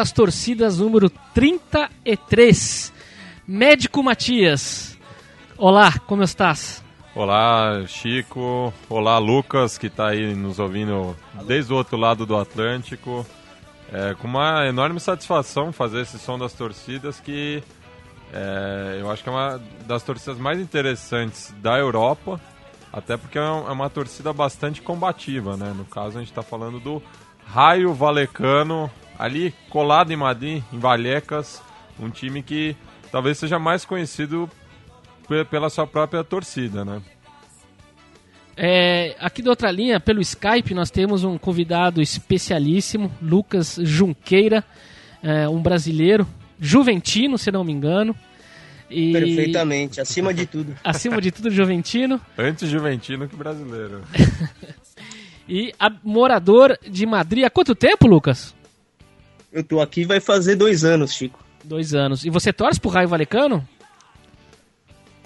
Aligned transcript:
das 0.00 0.12
torcidas 0.12 0.78
número 0.78 1.10
33. 1.34 2.90
Médico 3.46 4.02
Matias. 4.02 4.98
Olá, 5.58 5.98
como 6.06 6.22
estás? 6.22 6.82
Olá, 7.14 7.84
Chico. 7.86 8.72
Olá, 8.88 9.18
Lucas, 9.18 9.76
que 9.76 9.88
está 9.88 10.08
aí 10.08 10.34
nos 10.34 10.58
ouvindo 10.58 11.14
desde 11.46 11.70
o 11.70 11.76
outro 11.76 11.98
lado 11.98 12.24
do 12.24 12.34
Atlântico. 12.34 13.26
É, 13.92 14.14
com 14.14 14.26
uma 14.26 14.66
enorme 14.66 14.98
satisfação 15.00 15.70
fazer 15.70 16.00
esse 16.00 16.18
som 16.18 16.38
das 16.38 16.54
torcidas 16.54 17.20
que 17.20 17.62
é, 18.32 18.96
eu 19.02 19.10
acho 19.10 19.22
que 19.22 19.28
é 19.28 19.32
uma 19.32 19.60
das 19.86 20.02
torcidas 20.02 20.38
mais 20.38 20.58
interessantes 20.58 21.54
da 21.60 21.76
Europa, 21.76 22.40
até 22.90 23.18
porque 23.18 23.38
é 23.38 23.42
é 23.42 23.44
uma 23.44 23.90
torcida 23.90 24.32
bastante 24.32 24.80
combativa, 24.80 25.58
né? 25.58 25.74
No 25.76 25.84
caso, 25.84 26.16
a 26.16 26.20
gente 26.20 26.30
está 26.30 26.42
falando 26.42 26.80
do 26.80 27.02
Raio 27.44 27.92
Valecano, 27.92 28.90
ali 29.20 29.54
colado 29.68 30.12
em 30.12 30.16
Madrid, 30.16 30.62
em 30.72 30.78
Vallecas, 30.78 31.62
um 31.98 32.08
time 32.10 32.42
que 32.42 32.74
talvez 33.12 33.36
seja 33.38 33.58
mais 33.58 33.84
conhecido 33.84 34.48
pe- 35.28 35.44
pela 35.44 35.68
sua 35.68 35.86
própria 35.86 36.24
torcida, 36.24 36.84
né? 36.84 37.02
É, 38.56 39.16
aqui 39.20 39.40
da 39.42 39.50
outra 39.50 39.70
linha, 39.70 39.98
pelo 40.00 40.20
Skype, 40.20 40.74
nós 40.74 40.90
temos 40.90 41.24
um 41.24 41.38
convidado 41.38 42.02
especialíssimo, 42.02 43.10
Lucas 43.22 43.78
Junqueira, 43.82 44.62
é, 45.22 45.48
um 45.48 45.62
brasileiro, 45.62 46.26
juventino, 46.58 47.38
se 47.38 47.50
não 47.50 47.64
me 47.64 47.72
engano. 47.72 48.14
E, 48.90 49.12
Perfeitamente, 49.12 50.00
acima 50.00 50.34
de 50.34 50.46
tudo. 50.46 50.74
Acima 50.82 51.20
de 51.20 51.30
tudo, 51.30 51.48
juventino. 51.50 52.20
Antes 52.36 52.68
juventino 52.68 53.28
que 53.28 53.36
brasileiro. 53.36 54.02
E 55.52 55.72
a- 55.80 55.90
morador 56.04 56.78
de 56.88 57.04
Madrid. 57.04 57.42
Há 57.44 57.50
quanto 57.50 57.74
tempo, 57.74 58.06
Lucas? 58.06 58.54
Eu 59.52 59.62
tô 59.62 59.80
aqui 59.80 60.04
vai 60.04 60.20
fazer 60.20 60.56
dois 60.56 60.84
anos, 60.84 61.12
Chico. 61.12 61.42
Dois 61.64 61.94
anos. 61.94 62.24
E 62.24 62.30
você 62.30 62.52
torce 62.52 62.80
pro 62.80 62.90
Raio 62.90 63.08
Valecano? 63.08 63.66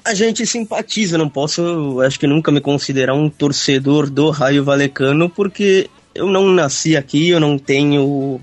A 0.04 0.12
gente 0.14 0.46
simpatiza, 0.46 1.16
não 1.16 1.28
posso, 1.28 2.00
acho 2.00 2.20
que 2.20 2.26
nunca 2.26 2.52
me 2.52 2.60
considerar 2.60 3.14
um 3.14 3.30
torcedor 3.30 4.10
do 4.10 4.30
Raio 4.30 4.62
Valecano, 4.62 5.30
porque 5.30 5.88
eu 6.14 6.26
não 6.26 6.48
nasci 6.48 6.94
aqui, 6.94 7.30
eu 7.30 7.40
não 7.40 7.58
tenho 7.58 8.38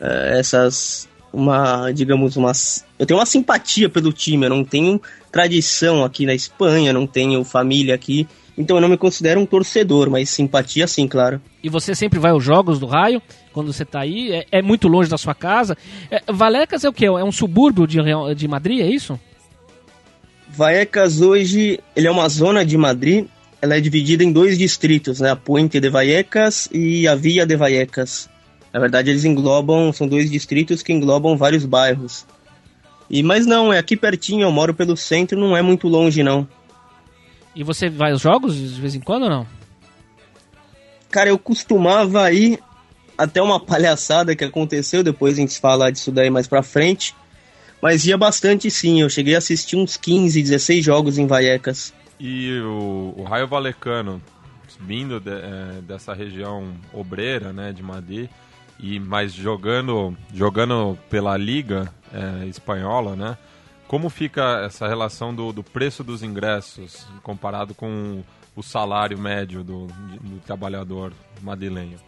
eh, 0.00 0.38
essas, 0.38 1.06
uma, 1.30 1.90
digamos, 1.92 2.36
umas, 2.36 2.84
eu 2.98 3.04
tenho 3.04 3.20
uma 3.20 3.26
simpatia 3.26 3.90
pelo 3.90 4.10
time, 4.10 4.46
eu 4.46 4.50
não 4.50 4.64
tenho 4.64 5.00
tradição 5.30 6.02
aqui 6.02 6.24
na 6.24 6.34
Espanha, 6.34 6.94
não 6.94 7.06
tenho 7.06 7.44
família 7.44 7.94
aqui, 7.94 8.26
então 8.56 8.76
eu 8.76 8.80
não 8.80 8.88
me 8.88 8.96
considero 8.96 9.40
um 9.40 9.46
torcedor, 9.46 10.08
mas 10.08 10.30
simpatia 10.30 10.86
sim, 10.86 11.08
claro. 11.08 11.40
E 11.62 11.68
você 11.68 11.94
sempre 11.94 12.18
vai 12.18 12.30
aos 12.30 12.44
jogos 12.44 12.78
do 12.78 12.86
Raio, 12.86 13.20
quando 13.52 13.72
você 13.72 13.84
tá 13.84 14.00
aí? 14.00 14.32
É, 14.32 14.46
é 14.52 14.62
muito 14.62 14.88
longe 14.88 15.10
da 15.10 15.18
sua 15.18 15.34
casa? 15.34 15.76
É, 16.10 16.22
Valecas 16.32 16.84
é 16.84 16.88
o 16.88 16.92
quê? 16.92 17.06
É 17.06 17.24
um 17.24 17.32
subúrbio 17.32 17.86
de, 17.86 17.98
de 18.36 18.48
Madrid, 18.48 18.80
é 18.80 18.88
isso? 18.88 19.18
Vallecas 20.48 21.20
hoje, 21.20 21.80
ele 21.96 22.06
é 22.06 22.10
uma 22.10 22.28
zona 22.28 22.64
de 22.64 22.76
Madrid, 22.76 23.26
ela 23.60 23.76
é 23.76 23.80
dividida 23.80 24.22
em 24.22 24.30
dois 24.30 24.56
distritos, 24.56 25.20
né? 25.20 25.30
A 25.30 25.36
Puente 25.36 25.80
de 25.80 25.88
Vallecas 25.88 26.68
e 26.72 27.08
a 27.08 27.14
Via 27.14 27.44
de 27.44 27.56
Vallecas. 27.56 28.28
Na 28.72 28.78
verdade, 28.78 29.10
eles 29.10 29.24
englobam, 29.24 29.92
são 29.92 30.06
dois 30.06 30.30
distritos 30.30 30.82
que 30.82 30.92
englobam 30.92 31.36
vários 31.36 31.64
bairros. 31.64 32.24
E 33.10 33.22
mas 33.22 33.46
não, 33.46 33.72
é 33.72 33.78
aqui 33.78 33.96
pertinho, 33.96 34.42
eu 34.42 34.52
moro 34.52 34.74
pelo 34.74 34.96
centro, 34.96 35.38
não 35.38 35.56
é 35.56 35.62
muito 35.62 35.88
longe 35.88 36.22
não. 36.22 36.46
E 37.54 37.62
você 37.62 37.88
vai 37.88 38.12
aos 38.12 38.20
jogos 38.22 38.54
de 38.56 38.80
vez 38.80 38.94
em 38.94 39.00
quando 39.00 39.24
ou 39.24 39.30
não? 39.30 39.46
Cara, 41.10 41.28
eu 41.28 41.38
costumava 41.38 42.30
ir 42.32 42.58
até 43.16 43.40
uma 43.40 43.60
palhaçada 43.64 44.34
que 44.34 44.44
aconteceu, 44.44 45.02
depois 45.02 45.34
a 45.34 45.40
gente 45.40 45.58
fala 45.60 45.90
disso 45.90 46.10
daí 46.10 46.30
mais 46.30 46.46
pra 46.48 46.62
frente. 46.62 47.14
Mas 47.80 48.04
ia 48.06 48.16
bastante 48.16 48.70
sim, 48.70 49.00
eu 49.02 49.10
cheguei 49.10 49.34
a 49.34 49.38
assistir 49.38 49.76
uns 49.76 49.96
15, 49.96 50.40
16 50.42 50.84
jogos 50.84 51.18
em 51.18 51.26
Vallecas. 51.26 51.92
E 52.18 52.58
o, 52.60 53.14
o 53.18 53.22
Raio 53.24 53.46
Valecano, 53.46 54.22
vindo 54.80 55.20
de- 55.20 55.30
eh, 55.30 55.80
dessa 55.82 56.14
região 56.14 56.72
obreira, 56.94 57.52
né, 57.52 57.72
de 57.72 57.82
Madrid, 57.82 58.28
e 58.80 58.98
mas 58.98 59.32
jogando, 59.34 60.16
jogando 60.32 60.98
pela 61.10 61.36
liga 61.36 61.92
eh, 62.12 62.46
espanhola, 62.46 63.14
né? 63.14 63.36
Como 63.86 64.08
fica 64.08 64.62
essa 64.64 64.88
relação 64.88 65.34
do, 65.34 65.52
do 65.52 65.62
preço 65.62 66.02
dos 66.02 66.22
ingressos 66.22 67.06
comparado 67.22 67.74
com 67.74 68.22
o 68.56 68.62
salário 68.62 69.18
médio 69.18 69.62
do, 69.62 69.86
do 69.86 70.40
trabalhador 70.44 71.12
madrilenho? 71.42 71.98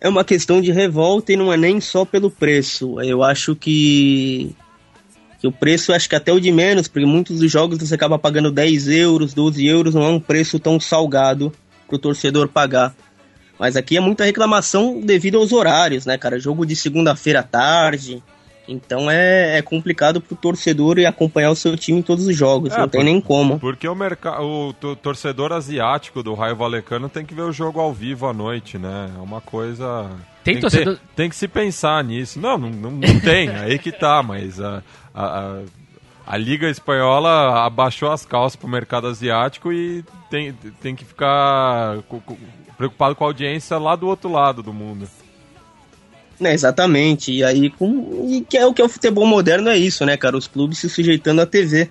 É 0.00 0.08
uma 0.08 0.24
questão 0.24 0.60
de 0.60 0.72
revolta 0.72 1.32
e 1.32 1.36
não 1.36 1.52
é 1.52 1.56
nem 1.56 1.80
só 1.80 2.04
pelo 2.04 2.30
preço. 2.30 3.00
Eu 3.00 3.22
acho 3.22 3.54
que, 3.54 4.54
que 5.40 5.46
o 5.46 5.52
preço, 5.52 5.92
acho 5.92 6.08
que 6.08 6.16
até 6.16 6.32
o 6.32 6.40
de 6.40 6.50
menos, 6.50 6.88
porque 6.88 7.06
muitos 7.06 7.38
dos 7.38 7.50
jogos 7.50 7.78
você 7.78 7.94
acaba 7.94 8.18
pagando 8.18 8.50
10 8.50 8.88
euros, 8.88 9.32
12 9.32 9.64
euros, 9.64 9.94
não 9.94 10.02
é 10.02 10.08
um 10.08 10.20
preço 10.20 10.58
tão 10.58 10.80
salgado 10.80 11.52
pro 11.86 11.98
torcedor 11.98 12.48
pagar. 12.48 12.94
Mas 13.58 13.76
aqui 13.76 13.96
é 13.96 14.00
muita 14.00 14.24
reclamação 14.24 15.00
devido 15.00 15.38
aos 15.38 15.52
horários, 15.52 16.04
né, 16.04 16.18
cara? 16.18 16.40
Jogo 16.40 16.66
de 16.66 16.74
segunda-feira 16.74 17.38
à 17.38 17.44
tarde. 17.44 18.20
Então 18.68 19.10
é, 19.10 19.58
é 19.58 19.62
complicado 19.62 20.20
pro 20.20 20.36
torcedor 20.36 20.98
e 20.98 21.04
acompanhar 21.04 21.50
o 21.50 21.56
seu 21.56 21.76
time 21.76 21.98
em 21.98 22.02
todos 22.02 22.26
os 22.26 22.36
jogos. 22.36 22.72
É, 22.72 22.78
não 22.78 22.88
tem 22.88 23.00
por- 23.00 23.04
nem 23.04 23.20
como. 23.20 23.58
Porque 23.58 23.88
o, 23.88 23.92
o 24.40 24.72
to- 24.72 24.94
torcedor 24.96 25.52
asiático 25.52 26.22
do 26.22 26.32
Raio 26.34 26.54
Valecano 26.54 27.08
tem 27.08 27.24
que 27.26 27.34
ver 27.34 27.42
o 27.42 27.52
jogo 27.52 27.80
ao 27.80 27.92
vivo 27.92 28.26
à 28.26 28.32
noite, 28.32 28.78
né? 28.78 29.10
É 29.16 29.20
uma 29.20 29.40
coisa. 29.40 30.10
Tem 30.44 30.54
que 30.54 30.60
torcedor- 30.60 30.94
ter- 30.96 31.02
tem 31.16 31.28
que 31.28 31.34
se 31.36 31.48
pensar 31.48 32.02
nisso. 32.04 32.38
Não, 32.40 32.56
não, 32.56 32.70
não, 32.70 32.90
não 32.92 33.20
tem, 33.20 33.48
aí 33.54 33.78
que 33.78 33.90
tá, 33.90 34.22
mas 34.22 34.60
a, 34.60 34.82
a, 35.12 35.24
a, 35.24 35.58
a 36.26 36.36
Liga 36.36 36.68
Espanhola 36.70 37.64
abaixou 37.66 38.12
as 38.12 38.24
calças 38.24 38.54
pro 38.54 38.68
mercado 38.68 39.08
asiático 39.08 39.72
e 39.72 40.04
tem, 40.30 40.52
tem 40.80 40.94
que 40.94 41.04
ficar 41.04 41.98
preocupado 42.76 43.14
com 43.16 43.24
a 43.24 43.26
audiência 43.26 43.76
lá 43.78 43.96
do 43.96 44.06
outro 44.06 44.30
lado 44.30 44.62
do 44.62 44.72
mundo. 44.72 45.08
É, 46.42 46.52
exatamente. 46.54 47.32
E 47.32 47.44
aí, 47.44 47.70
com... 47.70 48.26
e 48.28 48.40
que 48.42 48.56
é 48.56 48.66
o 48.66 48.72
que 48.72 48.82
é 48.82 48.84
o 48.84 48.88
futebol 48.88 49.26
moderno, 49.26 49.68
é 49.68 49.76
isso, 49.76 50.04
né, 50.04 50.16
cara? 50.16 50.36
Os 50.36 50.46
clubes 50.46 50.78
se 50.78 50.88
sujeitando 50.88 51.40
à 51.40 51.46
TV. 51.46 51.90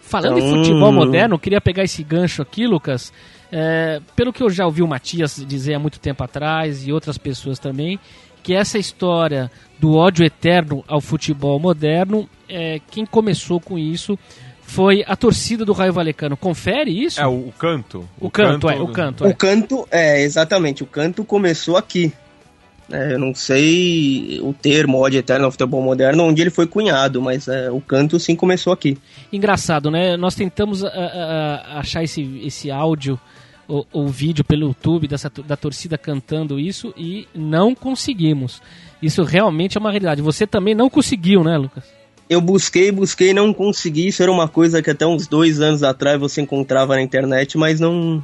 Falando 0.00 0.38
em 0.38 0.46
Então- 0.46 0.58
futebol 0.64 0.92
moderno, 0.92 1.34
eu 1.34 1.38
queria 1.38 1.60
pegar 1.60 1.84
esse 1.84 2.02
gancho 2.02 2.42
aqui, 2.42 2.66
Lucas. 2.66 3.12
É, 3.50 4.00
pelo 4.16 4.32
que 4.32 4.42
eu 4.42 4.50
já 4.50 4.64
ouvi 4.66 4.82
o 4.82 4.86
Matias 4.86 5.42
dizer 5.46 5.74
há 5.74 5.78
muito 5.78 5.98
tempo 6.00 6.22
atrás 6.24 6.86
e 6.86 6.92
outras 6.92 7.18
pessoas 7.18 7.58
também, 7.58 7.98
que 8.42 8.54
essa 8.54 8.78
história 8.78 9.50
do 9.78 9.94
ódio 9.94 10.24
eterno 10.24 10.82
ao 10.88 11.00
futebol 11.00 11.58
moderno, 11.58 12.28
é, 12.48 12.80
quem 12.90 13.04
começou 13.06 13.60
com 13.60 13.78
isso 13.78 14.18
foi 14.62 15.04
a 15.06 15.14
torcida 15.16 15.64
do 15.64 15.72
Raio 15.72 15.92
Valecano. 15.92 16.36
Confere 16.36 16.90
isso? 16.90 17.20
É, 17.20 17.26
o, 17.26 17.48
o 17.48 17.52
canto. 17.58 18.08
o, 18.18 18.30
canto, 18.30 18.68
é, 18.70 18.80
o 18.80 18.88
canto. 18.88 19.24
O 19.24 19.28
É. 19.28 19.32
canto, 19.34 19.86
é, 19.90 20.22
exatamente, 20.22 20.82
o 20.82 20.86
canto 20.86 21.24
começou 21.24 21.76
aqui. 21.76 22.12
É, 22.92 23.14
eu 23.14 23.18
não 23.18 23.34
sei 23.34 24.38
o 24.42 24.52
termo 24.52 24.98
ódio 24.98 25.18
eterno 25.18 25.46
ao 25.46 25.50
futebol 25.50 25.80
moderno, 25.82 26.24
onde 26.24 26.42
ele 26.42 26.50
foi 26.50 26.66
cunhado, 26.66 27.22
mas 27.22 27.48
é, 27.48 27.70
o 27.70 27.80
canto 27.80 28.20
sim 28.20 28.36
começou 28.36 28.72
aqui. 28.72 28.98
Engraçado, 29.32 29.90
né? 29.90 30.14
Nós 30.16 30.34
tentamos 30.34 30.84
a- 30.84 30.88
a- 30.88 30.92
a- 31.76 31.78
achar 31.80 32.04
esse, 32.04 32.40
esse 32.44 32.70
áudio 32.70 33.18
ou, 33.66 33.86
ou 33.92 34.08
vídeo 34.08 34.44
pelo 34.44 34.66
YouTube 34.66 35.08
dessa, 35.08 35.30
da 35.46 35.56
torcida 35.56 35.96
cantando 35.96 36.60
isso 36.60 36.92
e 36.96 37.26
não 37.34 37.74
conseguimos. 37.74 38.60
Isso 39.02 39.22
realmente 39.22 39.78
é 39.78 39.80
uma 39.80 39.90
realidade. 39.90 40.20
Você 40.20 40.46
também 40.46 40.74
não 40.74 40.90
conseguiu, 40.90 41.42
né, 41.42 41.56
Lucas? 41.56 41.84
Eu 42.28 42.40
busquei, 42.40 42.92
busquei, 42.92 43.32
não 43.34 43.52
consegui. 43.54 44.08
Isso 44.08 44.22
era 44.22 44.30
uma 44.30 44.48
coisa 44.48 44.82
que 44.82 44.90
até 44.90 45.06
uns 45.06 45.26
dois 45.26 45.60
anos 45.60 45.82
atrás 45.82 46.20
você 46.20 46.40
encontrava 46.40 46.94
na 46.94 47.02
internet, 47.02 47.56
mas 47.58 47.80
não, 47.80 48.22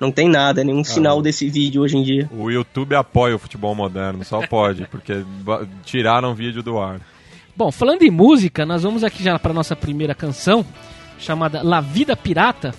não 0.00 0.12
tem 0.12 0.28
nada, 0.28 0.62
nenhum 0.62 0.84
sinal 0.84 1.20
desse 1.20 1.48
vídeo 1.48 1.82
hoje 1.82 1.96
em 1.96 2.02
dia. 2.02 2.30
O 2.32 2.50
YouTube 2.50 2.94
apoia 2.94 3.34
o 3.34 3.38
futebol 3.38 3.74
moderno, 3.74 4.24
só 4.24 4.46
pode, 4.46 4.86
porque 4.86 5.24
tiraram 5.84 6.32
o 6.32 6.34
vídeo 6.34 6.62
do 6.62 6.78
ar. 6.78 7.00
Bom, 7.56 7.72
falando 7.72 8.02
em 8.02 8.10
música, 8.10 8.64
nós 8.64 8.84
vamos 8.84 9.02
aqui 9.02 9.22
já 9.22 9.38
para 9.38 9.52
nossa 9.52 9.74
primeira 9.74 10.14
canção, 10.14 10.64
chamada 11.18 11.62
La 11.62 11.80
Vida 11.80 12.16
Pirata. 12.16 12.72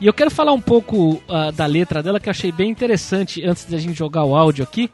E 0.00 0.06
eu 0.06 0.12
quero 0.12 0.30
falar 0.30 0.52
um 0.52 0.60
pouco 0.60 1.22
ah, 1.28 1.50
da 1.50 1.66
letra 1.66 2.02
dela 2.02 2.18
que 2.18 2.28
eu 2.28 2.32
achei 2.32 2.50
bem 2.50 2.70
interessante 2.70 3.44
antes 3.44 3.66
da 3.66 3.78
gente 3.78 3.94
jogar 3.94 4.24
o 4.24 4.34
áudio 4.34 4.64
aqui. 4.64 4.90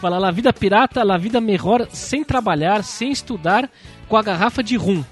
Fala 0.00 0.18
La 0.18 0.30
Vida 0.30 0.50
Pirata, 0.50 1.04
La 1.04 1.18
Vida 1.18 1.42
Melhor 1.42 1.86
sem 1.92 2.24
trabalhar, 2.24 2.82
sem 2.82 3.12
estudar, 3.12 3.70
com 4.08 4.16
a 4.16 4.22
garrafa 4.22 4.62
de 4.62 4.76
rum. 4.76 5.04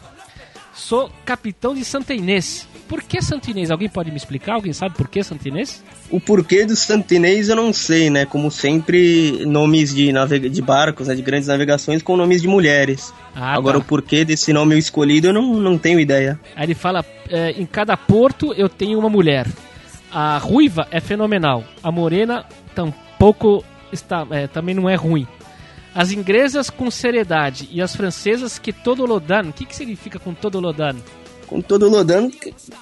Sou 0.78 1.10
capitão 1.24 1.74
de 1.74 1.84
Santa 1.84 2.14
Inês. 2.14 2.66
Por 2.88 3.02
que 3.02 3.20
Santa 3.20 3.50
Inês? 3.50 3.68
Alguém 3.70 3.88
pode 3.88 4.10
me 4.12 4.16
explicar? 4.16 4.54
Alguém 4.54 4.72
sabe 4.72 4.94
por 4.94 5.08
que 5.08 5.22
Santa 5.24 5.48
Inês? 5.48 5.82
O 6.08 6.20
porquê 6.20 6.64
do 6.64 6.76
Santinês 6.76 7.48
eu 7.48 7.56
não 7.56 7.72
sei, 7.72 8.08
né? 8.08 8.24
Como 8.24 8.48
sempre, 8.48 9.44
nomes 9.44 9.92
de, 9.92 10.12
navega 10.12 10.48
de 10.48 10.62
barcos, 10.62 11.08
né? 11.08 11.16
de 11.16 11.20
grandes 11.20 11.48
navegações 11.48 12.00
com 12.00 12.16
nomes 12.16 12.40
de 12.40 12.46
mulheres. 12.48 13.12
Ah, 13.34 13.54
Agora, 13.54 13.78
tá. 13.78 13.84
o 13.84 13.86
porquê 13.86 14.24
desse 14.24 14.52
nome 14.52 14.78
escolhido 14.78 15.26
eu 15.26 15.32
não, 15.32 15.54
não 15.54 15.76
tenho 15.76 15.98
ideia. 15.98 16.38
Aí 16.54 16.64
ele 16.64 16.74
fala: 16.74 17.04
é, 17.28 17.50
em 17.50 17.66
cada 17.66 17.96
porto 17.96 18.54
eu 18.54 18.68
tenho 18.68 19.00
uma 19.00 19.10
mulher. 19.10 19.48
A 20.12 20.38
ruiva 20.38 20.86
é 20.92 21.00
fenomenal. 21.00 21.64
A 21.82 21.90
morena 21.90 22.46
tampouco 22.72 23.64
está, 23.92 24.24
é, 24.30 24.46
também 24.46 24.76
não 24.76 24.88
é 24.88 24.94
ruim. 24.94 25.26
As 25.98 26.12
inglesas 26.12 26.70
com 26.70 26.92
seriedade 26.92 27.68
e 27.72 27.82
as 27.82 27.96
francesas 27.96 28.56
que 28.56 28.72
todo 28.72 29.04
lodan. 29.04 29.48
O 29.48 29.52
que, 29.52 29.64
que 29.64 29.74
significa 29.74 30.16
com 30.16 30.32
todo 30.32 30.60
lodan? 30.60 30.94
Com 31.48 31.60
todo 31.60 31.88
Lodan 31.88 32.30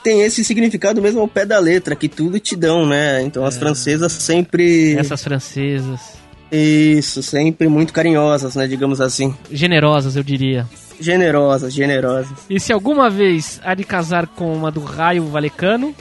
tem 0.02 0.20
esse 0.22 0.44
significado 0.44 1.00
mesmo 1.00 1.20
ao 1.20 1.28
pé 1.28 1.46
da 1.46 1.58
letra, 1.58 1.96
que 1.96 2.10
tudo 2.10 2.38
te 2.38 2.54
dão, 2.54 2.84
né? 2.84 3.22
Então 3.22 3.42
as 3.46 3.56
francesas 3.56 4.12
sempre. 4.12 4.94
Essas 4.98 5.24
francesas. 5.24 6.18
Isso, 6.52 7.22
sempre 7.22 7.68
muito 7.68 7.90
carinhosas, 7.90 8.54
né? 8.54 8.66
Digamos 8.66 9.00
assim. 9.00 9.34
Generosas, 9.50 10.14
eu 10.14 10.22
diria. 10.22 10.66
Generosas, 11.00 11.72
generosas. 11.72 12.36
E 12.50 12.60
se 12.60 12.70
alguma 12.70 13.08
vez 13.08 13.62
há 13.64 13.74
de 13.74 13.84
casar 13.84 14.26
com 14.26 14.52
uma 14.52 14.70
do 14.70 14.82
raio 14.82 15.24
valecano, 15.24 15.94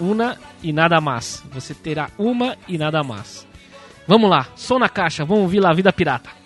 uma 0.00 0.36
e 0.64 0.72
nada 0.72 1.00
mais. 1.00 1.44
Você 1.52 1.74
terá 1.74 2.10
uma 2.18 2.56
e 2.66 2.76
nada 2.76 3.04
mais. 3.04 3.46
Vamos 4.08 4.28
lá, 4.28 4.48
som 4.56 4.80
na 4.80 4.88
caixa, 4.88 5.24
vamos 5.24 5.44
ouvir 5.44 5.60
lá, 5.60 5.72
Vida 5.72 5.92
Pirata. 5.92 6.45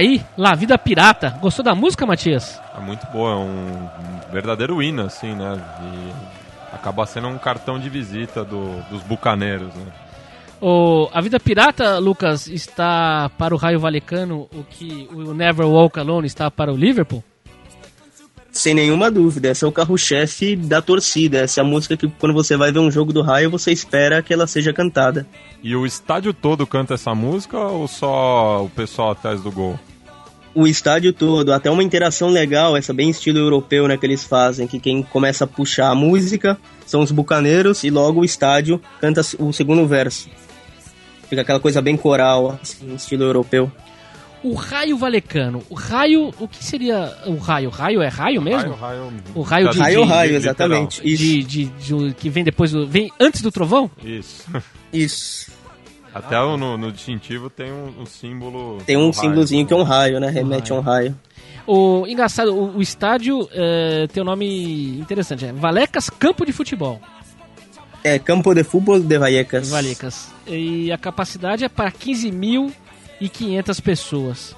Aí, 0.00 0.22
La 0.34 0.54
Vida 0.54 0.78
Pirata. 0.78 1.36
Gostou 1.42 1.62
da 1.62 1.74
música, 1.74 2.06
Matias? 2.06 2.58
É 2.74 2.80
muito 2.80 3.06
boa, 3.08 3.32
é 3.32 3.36
um, 3.36 3.88
verdadeiro 4.32 4.82
hino, 4.82 5.02
assim, 5.02 5.34
né? 5.34 5.60
E 5.82 6.74
acaba 6.74 7.04
sendo 7.04 7.28
um 7.28 7.36
cartão 7.36 7.78
de 7.78 7.90
visita 7.90 8.42
do- 8.42 8.80
dos 8.88 9.02
bucaneiros, 9.02 9.68
né? 9.74 9.86
O, 10.58 11.06
a 11.12 11.20
Vida 11.20 11.38
Pirata, 11.38 11.98
Lucas, 11.98 12.46
está 12.46 13.30
para 13.36 13.54
o 13.54 13.58
Raio 13.58 13.78
Valecano 13.78 14.48
o 14.54 14.64
que 14.64 15.06
o 15.12 15.34
Never 15.34 15.66
Walk 15.66 16.00
Alone 16.00 16.26
está 16.26 16.50
para 16.50 16.72
o 16.72 16.76
Liverpool? 16.78 17.22
Sem 18.50 18.72
nenhuma 18.72 19.10
dúvida, 19.10 19.48
esse 19.50 19.66
é 19.66 19.68
o 19.68 19.72
carro-chefe 19.72 20.56
da 20.56 20.80
torcida. 20.80 21.40
Essa 21.40 21.60
é 21.60 21.62
a 21.62 21.66
música 21.66 21.94
que 21.94 22.08
quando 22.08 22.32
você 22.34 22.56
vai 22.56 22.72
ver 22.72 22.78
um 22.78 22.90
jogo 22.90 23.12
do 23.12 23.20
raio, 23.20 23.50
você 23.50 23.70
espera 23.70 24.22
que 24.22 24.32
ela 24.32 24.46
seja 24.46 24.72
cantada. 24.72 25.26
E 25.62 25.76
o 25.76 25.84
estádio 25.84 26.32
todo 26.32 26.66
canta 26.66 26.94
essa 26.94 27.14
música 27.14 27.58
ou 27.58 27.86
só 27.86 28.64
o 28.64 28.70
pessoal 28.70 29.10
atrás 29.10 29.42
do 29.42 29.52
gol? 29.52 29.78
O 30.54 30.66
estádio 30.66 31.12
todo, 31.12 31.52
até 31.52 31.70
uma 31.70 31.82
interação 31.82 32.28
legal, 32.28 32.76
essa 32.76 32.92
bem 32.92 33.08
estilo 33.10 33.38
europeu, 33.38 33.86
né, 33.86 33.96
que 33.96 34.04
eles 34.04 34.24
fazem, 34.24 34.66
que 34.66 34.80
quem 34.80 35.00
começa 35.02 35.44
a 35.44 35.46
puxar 35.46 35.88
a 35.90 35.94
música 35.94 36.58
são 36.84 37.02
os 37.02 37.12
bucaneiros 37.12 37.84
e 37.84 37.90
logo 37.90 38.20
o 38.20 38.24
estádio 38.24 38.80
canta 39.00 39.20
o 39.38 39.52
segundo 39.52 39.86
verso. 39.86 40.28
Fica 41.28 41.42
aquela 41.42 41.60
coisa 41.60 41.80
bem 41.80 41.96
coral, 41.96 42.58
assim, 42.60 42.92
estilo 42.94 43.22
europeu. 43.22 43.70
O 44.42 44.54
Raio 44.54 44.96
Valecano. 44.96 45.62
O 45.70 45.74
raio, 45.74 46.32
o 46.40 46.48
que 46.48 46.64
seria 46.64 47.14
o 47.26 47.36
raio? 47.36 47.68
Raio 47.68 48.00
é 48.02 48.08
raio 48.08 48.40
mesmo? 48.42 48.72
Raio, 48.72 49.02
raio, 49.04 49.12
O 49.34 49.42
raio 49.42 49.68
de- 49.70 49.78
Raio, 49.78 50.04
raio, 50.04 50.32
literal. 50.32 50.36
exatamente. 50.40 51.00
Isso. 51.04 51.22
De, 51.22 51.42
de- 51.44 51.64
de- 51.66 52.14
que 52.14 52.30
vem 52.30 52.42
depois 52.42 52.72
do. 52.72 52.86
Vem 52.88 53.10
antes 53.20 53.42
do 53.42 53.52
trovão? 53.52 53.88
Isso. 54.02 54.46
Isso. 54.92 55.52
Até 56.14 56.40
o- 56.40 56.56
no, 56.56 56.76
no 56.76 56.90
distintivo 56.92 57.48
tem 57.48 57.70
um, 57.72 58.02
um 58.02 58.06
símbolo. 58.06 58.78
Tem 58.86 58.96
um 58.96 59.02
raio. 59.10 59.14
símbolozinho 59.14 59.66
que 59.66 59.72
é 59.72 59.76
um 59.76 59.82
raio, 59.82 60.18
né? 60.20 60.28
Remete 60.28 60.72
a 60.72 60.74
um 60.74 60.80
raio. 60.80 61.16
O 61.66 62.04
engraçado, 62.06 62.52
o, 62.54 62.78
o 62.78 62.82
estádio 62.82 63.48
é, 63.52 64.06
tem 64.12 64.22
um 64.22 64.26
nome 64.26 64.98
interessante, 64.98 65.44
é 65.46 65.52
Valecas 65.52 66.10
Campo 66.10 66.44
de 66.44 66.52
Futebol. 66.52 67.00
É 68.02 68.18
Campo 68.18 68.54
de 68.54 68.64
Futebol 68.64 68.98
de 68.98 69.18
Vallecas. 69.18 69.68
Valecas. 69.70 70.32
E 70.46 70.90
a 70.90 70.98
capacidade 70.98 71.64
é 71.64 71.68
para 71.68 71.92
15.500 71.92 73.80
pessoas. 73.82 74.56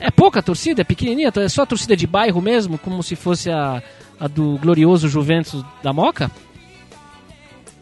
É 0.00 0.10
pouca 0.10 0.40
a 0.40 0.42
torcida? 0.42 0.80
É 0.82 0.84
pequenininha? 0.84 1.32
É 1.36 1.48
só 1.48 1.62
a 1.62 1.66
torcida 1.66 1.96
de 1.96 2.06
bairro 2.06 2.42
mesmo? 2.42 2.76
Como 2.76 3.02
se 3.02 3.14
fosse 3.16 3.50
a, 3.50 3.82
a 4.18 4.26
do 4.26 4.58
glorioso 4.58 5.08
Juventus 5.08 5.64
da 5.82 5.92
Moca? 5.92 6.30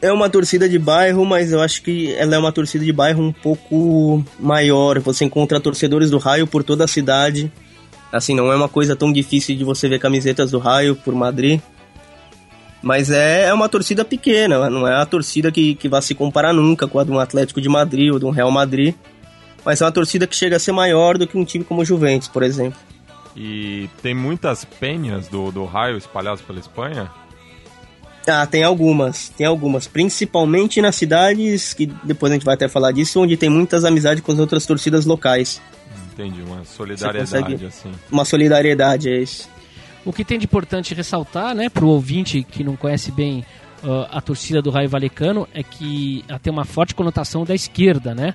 É 0.02 0.12
uma 0.12 0.28
torcida 0.28 0.68
de 0.68 0.80
bairro, 0.80 1.24
mas 1.24 1.52
eu 1.52 1.60
acho 1.60 1.80
que 1.80 2.12
ela 2.16 2.34
é 2.34 2.38
uma 2.38 2.50
torcida 2.50 2.84
de 2.84 2.92
bairro 2.92 3.22
um 3.22 3.32
pouco 3.32 4.24
maior. 4.36 4.98
Você 4.98 5.24
encontra 5.24 5.60
torcedores 5.60 6.10
do 6.10 6.18
Raio 6.18 6.44
por 6.44 6.64
toda 6.64 6.82
a 6.82 6.88
cidade. 6.88 7.52
Assim, 8.10 8.34
não 8.34 8.50
é 8.50 8.56
uma 8.56 8.68
coisa 8.68 8.96
tão 8.96 9.12
difícil 9.12 9.56
de 9.56 9.62
você 9.62 9.88
ver 9.88 10.00
camisetas 10.00 10.50
do 10.50 10.58
Raio 10.58 10.96
por 10.96 11.14
Madrid. 11.14 11.60
Mas 12.82 13.10
é, 13.10 13.44
é 13.44 13.54
uma 13.54 13.68
torcida 13.68 14.04
pequena, 14.04 14.68
não 14.68 14.88
é 14.88 15.00
a 15.00 15.06
torcida 15.06 15.52
que, 15.52 15.76
que 15.76 15.88
vai 15.88 16.02
se 16.02 16.16
comparar 16.16 16.52
nunca 16.52 16.88
com 16.88 16.98
a 16.98 17.04
de 17.04 17.12
um 17.12 17.20
Atlético 17.20 17.60
de 17.60 17.68
Madrid 17.68 18.12
ou 18.12 18.18
de 18.18 18.24
um 18.24 18.30
Real 18.30 18.50
Madrid. 18.50 18.96
Mas 19.64 19.80
é 19.80 19.84
uma 19.84 19.92
torcida 19.92 20.26
que 20.26 20.34
chega 20.34 20.56
a 20.56 20.58
ser 20.58 20.72
maior 20.72 21.16
do 21.16 21.28
que 21.28 21.38
um 21.38 21.44
time 21.44 21.64
como 21.64 21.82
o 21.82 21.84
Juventus, 21.84 22.26
por 22.26 22.42
exemplo. 22.42 22.78
E 23.36 23.88
tem 24.02 24.14
muitas 24.14 24.64
penhas 24.64 25.28
do, 25.28 25.52
do 25.52 25.64
raio 25.64 25.96
espalhadas 25.96 26.40
pela 26.40 26.58
Espanha. 26.58 27.08
Ah, 28.26 28.46
tem 28.46 28.62
algumas, 28.62 29.30
tem 29.30 29.46
algumas. 29.46 29.86
Principalmente 29.88 30.80
nas 30.80 30.94
cidades, 30.94 31.74
que 31.74 31.86
depois 32.04 32.30
a 32.30 32.34
gente 32.36 32.44
vai 32.44 32.54
até 32.54 32.68
falar 32.68 32.92
disso, 32.92 33.20
onde 33.20 33.36
tem 33.36 33.48
muitas 33.48 33.84
amizades 33.84 34.22
com 34.22 34.32
as 34.32 34.38
outras 34.38 34.64
torcidas 34.64 35.04
locais. 35.04 35.60
Entendi, 36.12 36.40
uma 36.42 36.64
solidariedade, 36.64 37.42
consegue- 37.42 37.66
assim. 37.66 37.90
Uma 38.10 38.24
solidariedade, 38.24 39.08
é 39.08 39.18
isso. 39.20 39.48
O 40.04 40.12
que 40.12 40.24
tem 40.24 40.38
de 40.38 40.44
importante 40.44 40.94
ressaltar, 40.94 41.54
né, 41.54 41.68
para 41.68 41.84
o 41.84 41.88
ouvinte 41.88 42.42
que 42.42 42.62
não 42.64 42.76
conhece 42.76 43.10
bem 43.10 43.44
uh, 43.82 44.06
a 44.10 44.20
torcida 44.20 44.60
do 44.60 44.70
Raio 44.70 44.88
Valecano, 44.88 45.48
é 45.54 45.62
que 45.62 46.24
ela 46.28 46.38
tem 46.38 46.52
uma 46.52 46.64
forte 46.64 46.94
conotação 46.94 47.44
da 47.44 47.54
esquerda, 47.54 48.14
né? 48.14 48.34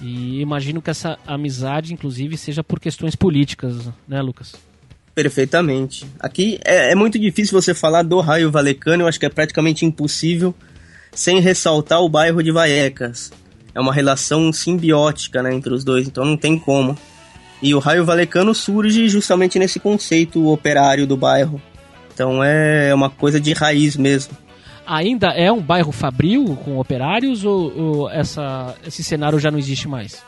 E 0.00 0.40
imagino 0.40 0.82
que 0.82 0.90
essa 0.90 1.18
amizade, 1.26 1.92
inclusive, 1.92 2.36
seja 2.36 2.64
por 2.64 2.80
questões 2.80 3.14
políticas, 3.14 3.88
né, 4.08 4.20
Lucas? 4.20 4.54
Perfeitamente. 5.14 6.04
Aqui 6.18 6.58
é, 6.64 6.90
é 6.90 6.94
muito 6.94 7.18
difícil 7.18 7.60
você 7.60 7.72
falar 7.72 8.02
do 8.02 8.20
Raio 8.20 8.50
Valecano, 8.50 9.04
eu 9.04 9.08
acho 9.08 9.20
que 9.20 9.26
é 9.26 9.30
praticamente 9.30 9.86
impossível 9.86 10.54
sem 11.12 11.38
ressaltar 11.40 12.00
o 12.00 12.08
bairro 12.08 12.42
de 12.42 12.50
Vallecas. 12.50 13.32
É 13.72 13.80
uma 13.80 13.92
relação 13.92 14.52
simbiótica 14.52 15.42
né, 15.42 15.54
entre 15.54 15.72
os 15.72 15.84
dois, 15.84 16.08
então 16.08 16.24
não 16.24 16.36
tem 16.36 16.58
como. 16.58 16.96
E 17.62 17.74
o 17.74 17.78
Raio 17.78 18.04
Valecano 18.04 18.54
surge 18.54 19.08
justamente 19.08 19.58
nesse 19.58 19.78
conceito 19.78 20.48
operário 20.48 21.06
do 21.06 21.16
bairro. 21.16 21.62
Então 22.12 22.42
é 22.42 22.92
uma 22.94 23.08
coisa 23.08 23.40
de 23.40 23.52
raiz 23.52 23.96
mesmo. 23.96 24.36
ainda 24.86 25.28
é 25.28 25.50
um 25.50 25.62
bairro 25.62 25.92
fabril 25.92 26.58
com 26.64 26.78
operários 26.78 27.44
ou, 27.44 27.76
ou 27.76 28.10
essa, 28.10 28.74
esse 28.86 29.02
cenário 29.02 29.38
já 29.38 29.50
não 29.50 29.58
existe 29.58 29.88
mais? 29.88 30.22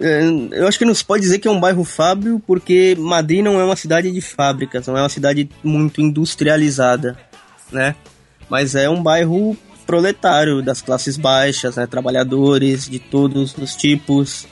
É, 0.00 0.22
Eu 0.52 0.66
acho 0.66 0.78
que 0.78 0.84
não 0.84 0.94
se 0.94 1.04
pode 1.04 1.22
dizer 1.22 1.38
que 1.38 1.48
é 1.48 1.50
um 1.50 1.60
bairro 1.60 1.84
fábril, 1.84 2.42
porque 2.46 2.96
Madrid 2.98 3.42
não 3.42 3.60
é 3.60 3.64
uma 3.64 3.76
cidade 3.76 4.10
de 4.10 4.20
fábricas, 4.20 4.86
não 4.86 4.96
é 4.96 5.02
uma 5.02 5.08
cidade 5.08 5.48
muito 5.62 6.00
industrializada, 6.00 7.16
né? 7.70 7.94
Mas 8.48 8.74
é 8.74 8.88
um 8.88 9.02
bairro 9.02 9.56
proletário, 9.86 10.62
das 10.62 10.80
classes 10.80 11.16
baixas, 11.16 11.76
né? 11.76 11.86
Trabalhadores 11.86 12.88
de 12.88 12.98
todos 12.98 13.56
os 13.56 13.74
tipos. 13.76 14.46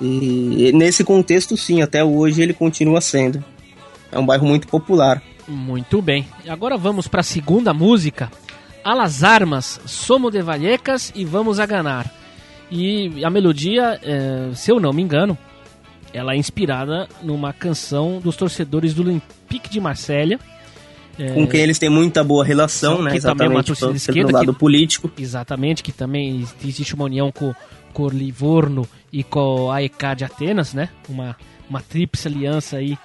E 0.00 0.72
nesse 0.74 1.02
contexto, 1.02 1.56
sim, 1.56 1.82
até 1.82 2.04
hoje 2.04 2.42
ele 2.42 2.52
continua 2.52 3.00
sendo. 3.00 3.42
É 4.12 4.18
um 4.18 4.26
bairro 4.26 4.46
muito 4.46 4.68
popular. 4.68 5.22
Muito 5.48 6.02
bem. 6.02 6.26
Agora 6.48 6.76
vamos 6.76 7.08
para 7.08 7.20
a 7.20 7.24
segunda 7.24 7.72
música. 7.72 8.30
A 8.84 8.94
las 8.94 9.24
armas, 9.24 9.80
Somos 9.86 10.32
de 10.32 10.42
Vallecas 10.42 11.12
e 11.14 11.24
Vamos 11.24 11.58
a 11.58 11.66
Ganar. 11.66 12.12
E 12.70 13.24
a 13.24 13.30
melodia, 13.30 13.98
eh, 14.02 14.50
se 14.54 14.70
eu 14.72 14.80
não 14.80 14.92
me 14.92 15.00
engano, 15.02 15.38
ela 16.12 16.32
é 16.34 16.36
inspirada 16.36 17.08
numa 17.22 17.52
canção 17.52 18.20
dos 18.20 18.36
torcedores 18.36 18.92
do 18.94 19.02
Olympique 19.02 19.70
de 19.70 19.80
Marselha. 19.80 20.38
Com 21.34 21.46
quem 21.46 21.60
eles 21.60 21.78
têm 21.78 21.88
muita 21.88 22.22
boa 22.22 22.44
relação, 22.44 22.94
né? 22.94 22.98
é 22.98 23.12
uma 23.12 23.16
Exatamente, 23.16 23.74
pelo, 23.74 23.94
esquerda 23.96 24.32
lado 24.32 24.52
que- 24.52 24.58
político. 24.58 25.10
Exatamente, 25.16 25.82
que 25.82 25.90
também 25.92 26.44
existe 26.62 26.94
uma 26.94 27.04
união 27.06 27.32
com, 27.32 27.54
com 27.94 28.02
o 28.02 28.08
Livorno 28.10 28.86
e 29.10 29.22
com 29.24 29.70
a 29.70 29.82
EK 29.82 30.14
de 30.16 30.24
Atenas, 30.24 30.74
né? 30.74 30.90
Uma, 31.08 31.34
uma 31.70 31.80
tríplice 31.80 32.28
aliança 32.28 32.76
aí 32.76 32.98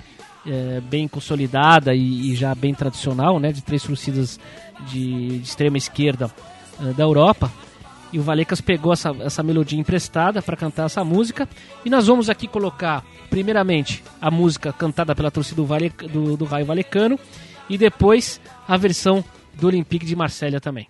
é, 0.45 0.81
bem 0.89 1.07
consolidada 1.07 1.93
e, 1.95 2.31
e 2.31 2.35
já 2.35 2.53
bem 2.53 2.73
tradicional, 2.73 3.39
né? 3.39 3.53
De 3.53 3.61
três 3.61 3.81
torcidas 3.83 4.37
de, 4.89 5.37
de 5.39 5.43
extrema 5.43 5.77
esquerda 5.77 6.29
eh, 6.81 6.91
da 6.93 7.03
Europa. 7.03 7.49
E 8.11 8.19
o 8.19 8.23
Valecas 8.23 8.59
pegou 8.59 8.91
essa, 8.91 9.15
essa 9.21 9.41
melodia 9.41 9.79
emprestada 9.79 10.41
para 10.41 10.57
cantar 10.57 10.85
essa 10.85 11.03
música. 11.03 11.47
E 11.85 11.89
nós 11.89 12.07
vamos 12.07 12.29
aqui 12.29 12.47
colocar, 12.47 13.03
primeiramente, 13.29 14.03
a 14.19 14.29
música 14.29 14.73
cantada 14.73 15.15
pela 15.15 15.31
torcida 15.31 15.55
do, 15.57 15.65
Vale, 15.65 15.89
do, 15.89 16.35
do 16.35 16.45
Raio 16.45 16.65
Valecano 16.65 17.19
e 17.69 17.77
depois 17.77 18.41
a 18.67 18.75
versão 18.75 19.23
do 19.53 19.67
Olympique 19.67 20.05
de 20.05 20.15
Marselha 20.15 20.59
também. 20.59 20.87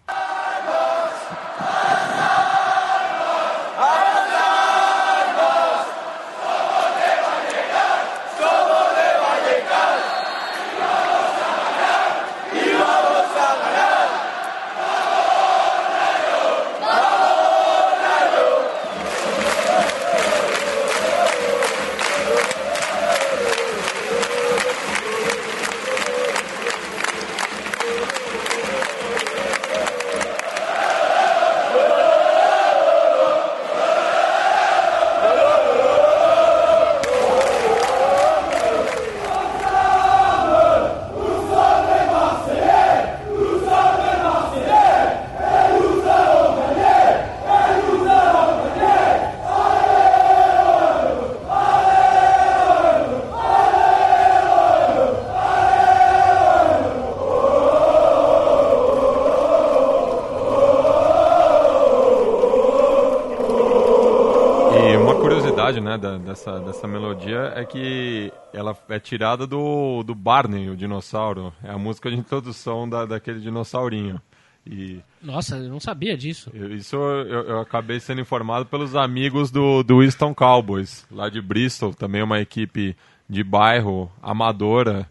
Curiosidade, 65.72 65.82
né, 65.82 65.98
da- 65.98 66.18
dessa, 66.18 66.60
dessa 66.60 66.88
melodia 66.88 67.54
é 67.56 67.66
que 67.66 68.32
ela 68.54 68.76
é 68.90 69.00
tirada 69.00 69.46
do, 69.48 70.04
do 70.04 70.14
Barney, 70.16 70.70
o 70.70 70.76
dinossauro. 70.76 71.54
É 71.64 71.72
a 71.72 71.78
música 71.78 72.10
de 72.10 72.18
introdução 72.18 72.88
da, 72.90 73.06
daquele 73.06 73.40
dinossaurinho. 73.40 74.22
E 74.66 75.00
Nossa, 75.22 75.58
eu 75.58 75.70
não 75.70 75.80
sabia 75.80 76.16
disso. 76.16 76.52
eu- 76.54 76.74
isso 76.76 76.96
eu, 76.96 77.44
eu 77.46 77.60
acabei 77.60 78.00
sendo 78.00 78.22
informado 78.22 78.66
pelos 78.66 78.96
amigos 78.96 79.50
do, 79.50 79.82
do 79.84 80.04
Easton 80.04 80.36
Cowboys, 80.36 81.06
lá 81.12 81.30
de 81.30 81.42
Bristol, 81.42 81.94
também 81.94 82.22
uma 82.22 82.40
equipe 82.40 82.96
de 83.28 83.44
bairro 83.44 84.12
amadora 84.22 85.10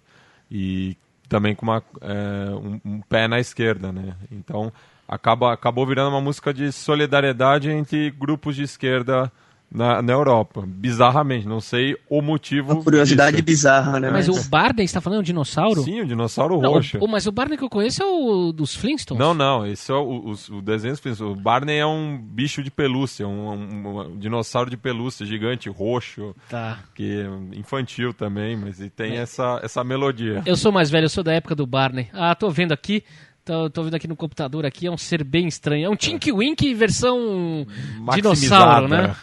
e 0.50 0.96
também 1.28 1.54
com 1.54 1.64
uma, 1.66 1.82
é, 2.00 2.50
um, 2.54 2.80
um 2.84 3.00
pé 3.00 3.26
na 3.26 3.40
esquerda, 3.40 3.90
né? 3.92 4.14
Então 4.30 4.72
acaba, 5.08 5.52
acabou 5.52 5.84
virando 5.86 6.10
uma 6.10 6.20
música 6.20 6.52
de 6.54 6.70
solidariedade 6.70 7.70
entre 7.70 8.10
grupos 8.10 8.54
de 8.54 8.62
esquerda 8.62 9.32
na, 9.72 10.02
na 10.02 10.12
Europa. 10.12 10.64
Bizarramente, 10.66 11.46
não 11.46 11.60
sei 11.60 11.96
o 12.08 12.20
motivo. 12.20 12.72
Uma 12.72 12.82
curiosidade 12.82 13.36
disso. 13.36 13.44
bizarra, 13.46 14.00
né? 14.00 14.10
Mas 14.10 14.28
o 14.28 14.48
Barney 14.48 14.84
está 14.84 15.00
falando 15.00 15.20
de 15.20 15.26
dinossauro? 15.26 15.82
Sim, 15.82 16.00
o 16.00 16.06
dinossauro 16.06 16.60
Não, 16.60 16.72
roxo. 16.72 16.98
o- 17.00 17.06
mas 17.08 17.26
o 17.26 17.32
Barney 17.32 17.56
que 17.56 17.64
eu 17.64 17.70
conheço 17.70 18.02
é 18.02 18.06
o 18.06 18.52
dos 18.52 18.74
Flintstones. 18.74 19.20
Não, 19.20 19.32
não, 19.32 19.64
esse 19.66 19.90
é 19.92 19.94
o, 19.94 20.32
o, 20.50 20.56
o 20.56 20.62
desenho 20.62 20.94
O 21.20 21.34
Barney 21.36 21.78
é 21.78 21.86
um 21.86 22.18
bicho 22.20 22.62
de 22.62 22.70
pelúcia, 22.70 23.26
um, 23.28 23.50
um- 23.52 24.00
um 24.00 24.18
dinossauro 24.18 24.68
de 24.68 24.76
pelúcia 24.76 25.24
gigante, 25.24 25.68
roxo, 25.68 26.34
Tá. 26.48 26.80
que 26.94 27.20
é 27.20 27.56
infantil 27.58 28.12
também, 28.12 28.56
mas 28.56 28.80
e 28.80 28.90
tem 28.90 29.16
essa, 29.18 29.60
essa 29.62 29.84
melodia. 29.84 30.42
Eu 30.44 30.56
sou 30.56 30.72
mais 30.72 30.90
velho, 30.90 31.04
eu 31.04 31.08
sou 31.10 31.22
da 31.22 31.32
época 31.32 31.54
do 31.54 31.66
Barney. 31.66 32.08
Ah, 32.12 32.34
tô 32.34 32.50
vendo 32.50 32.72
aqui. 32.72 33.04
Tô, 33.42 33.70
tô 33.70 33.82
vendo 33.82 33.94
aqui 33.94 34.06
no 34.06 34.14
computador 34.14 34.66
aqui, 34.66 34.86
é 34.86 34.90
um 34.90 34.98
ser 34.98 35.24
bem 35.24 35.48
estranho. 35.48 35.86
É 35.86 35.88
um 35.88 35.96
Tinky 35.96 36.30
Wink 36.30 36.74
versão 36.74 37.66
dinossauro, 38.14 38.86
né? 38.86 39.16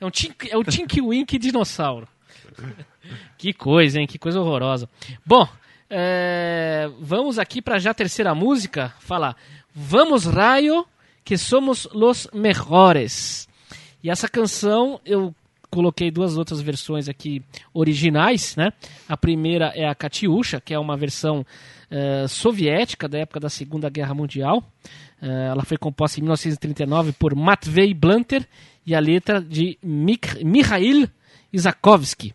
É 0.00 0.06
um 0.06 0.10
Tinky, 0.10 0.50
é 0.50 0.56
um 0.56 0.62
Tinky 0.62 1.00
Wink 1.02 1.38
dinossauro. 1.38 2.08
que 3.36 3.52
coisa, 3.52 4.00
hein? 4.00 4.06
Que 4.06 4.18
coisa 4.18 4.40
horrorosa. 4.40 4.88
Bom, 5.26 5.46
é, 5.90 6.90
vamos 7.00 7.38
aqui 7.38 7.60
para 7.60 7.78
já 7.78 7.90
a 7.90 7.94
terceira 7.94 8.34
música 8.34 8.94
falar. 9.00 9.36
Vamos, 9.74 10.24
Raio, 10.24 10.86
que 11.22 11.36
somos 11.36 11.86
los 11.92 12.28
mejores. 12.32 13.46
E 14.02 14.08
essa 14.08 14.26
canção 14.26 14.98
eu 15.04 15.34
coloquei 15.70 16.10
duas 16.10 16.38
outras 16.38 16.60
versões 16.60 17.08
aqui 17.08 17.42
originais, 17.72 18.56
né? 18.56 18.72
A 19.08 19.16
primeira 19.16 19.66
é 19.74 19.86
a 19.86 19.94
Katyusha, 19.94 20.60
que 20.60 20.72
é 20.72 20.78
uma 20.78 20.96
versão 20.96 21.44
eh, 21.90 22.26
soviética 22.26 23.08
da 23.08 23.18
época 23.18 23.38
da 23.38 23.48
Segunda 23.48 23.88
Guerra 23.88 24.14
Mundial. 24.14 24.64
Eh, 25.22 25.48
ela 25.50 25.62
foi 25.62 25.76
composta 25.76 26.18
em 26.18 26.22
1939 26.22 27.12
por 27.12 27.34
Matvei 27.34 27.92
Blanter 27.94 28.46
e 28.86 28.94
a 28.94 29.00
letra 29.00 29.40
de 29.40 29.78
Mik 29.82 30.44
Mikhail 30.44 31.08
Isakovsky, 31.52 32.34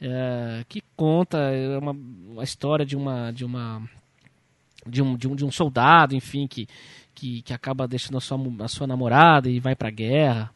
eh, 0.00 0.64
que 0.68 0.82
conta 0.96 1.38
é 1.38 1.78
uma, 1.78 1.92
uma 1.92 2.42
história 2.44 2.84
de 2.84 2.96
uma 2.96 3.30
de 3.30 3.44
uma 3.44 3.82
de 4.86 5.02
um, 5.02 5.16
de 5.16 5.28
um, 5.28 5.34
de 5.34 5.44
um 5.44 5.50
soldado, 5.50 6.14
enfim, 6.14 6.46
que, 6.46 6.66
que, 7.14 7.40
que 7.42 7.52
acaba 7.54 7.88
deixando 7.88 8.18
a 8.18 8.20
sua, 8.20 8.38
a 8.60 8.68
sua 8.68 8.86
namorada 8.86 9.48
e 9.48 9.58
vai 9.58 9.74
pra 9.74 9.88
guerra. 9.90 10.50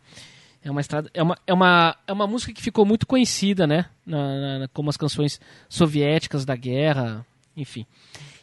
É 0.62 0.71
uma, 0.71 0.80
estrada, 0.83 1.11
é, 1.14 1.23
uma, 1.23 1.38
é, 1.47 1.54
uma, 1.54 1.97
é 2.07 2.12
uma 2.12 2.26
música 2.26 2.52
que 2.52 2.61
ficou 2.61 2.85
muito 2.85 3.07
conhecida, 3.07 3.66
né? 3.66 3.87
Na, 4.04 4.59
na- 4.59 4.68
como 4.68 4.90
as 4.90 4.97
canções 4.99 5.40
soviéticas 5.68 6.45
da 6.45 6.54
guerra, 6.57 7.25
enfim. 7.57 7.87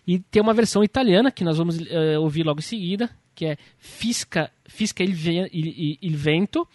E 0.07 0.17
tem 0.17 0.41
uma 0.41 0.53
versão 0.55 0.83
italiana 0.83 1.29
que 1.31 1.43
nós 1.43 1.57
vamos 1.57 1.77
eh, 1.87 2.17
ouvir 2.17 2.43
logo 2.43 2.59
em 2.59 2.63
seguida, 2.63 3.09
que 3.35 3.45
é 3.45 3.57
Fisca, 3.77 4.49
Fisca 4.65 5.03
il, 5.03 5.13
il- 5.51 5.97
il 6.01 6.15
Vento, 6.15 6.67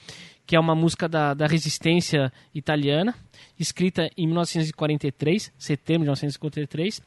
que 0.46 0.54
é 0.54 0.60
uma 0.60 0.74
música 0.74 1.08
da, 1.08 1.32
da 1.34 1.46
resistência 1.46 2.32
italiana, 2.54 3.14
escrita 3.58 4.10
em 4.16 4.26
1943, 4.26 5.52
setembro 5.58 6.00
de 6.02 6.10
1943, 6.10 7.00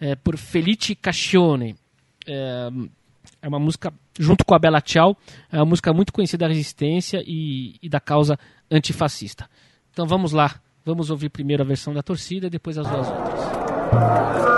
eh, 0.00 0.14
por 0.16 0.36
Felice 0.36 0.94
Cascione. 0.94 1.76
É, 2.26 2.68
é 3.42 3.48
uma 3.48 3.58
música, 3.58 3.92
junto 4.18 4.44
com 4.44 4.54
a 4.54 4.58
Bela 4.58 4.80
Tchau, 4.80 5.16
é 5.52 5.56
uma 5.58 5.66
música 5.66 5.92
muito 5.92 6.12
conhecida 6.12 6.44
da 6.46 6.48
resistência 6.48 7.22
e, 7.26 7.76
e 7.82 7.88
da 7.88 8.00
causa 8.00 8.38
antifascista. 8.70 9.48
Então 9.92 10.06
vamos 10.06 10.32
lá, 10.32 10.60
vamos 10.84 11.10
ouvir 11.10 11.28
primeiro 11.28 11.62
a 11.62 11.66
versão 11.66 11.92
da 11.92 12.02
torcida 12.02 12.46
e 12.46 12.50
depois 12.50 12.78
as 12.78 12.86
duas 12.88 13.06
outras. 13.08 14.48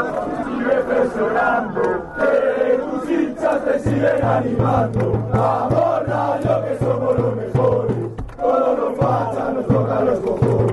hinchas 3.10 3.64
te 3.64 3.78
siguen 3.80 4.24
animando 4.24 5.28
a 5.32 5.68
borrar 5.68 6.44
lo 6.44 6.64
que 6.64 6.78
somos 6.78 7.18
los 7.18 7.36
mejores. 7.36 7.96
Todos 8.36 8.78
los 8.78 8.98
fachas 8.98 9.54
nos 9.54 9.66
tocan 9.66 10.06
los 10.06 10.18
cojones. 10.20 10.70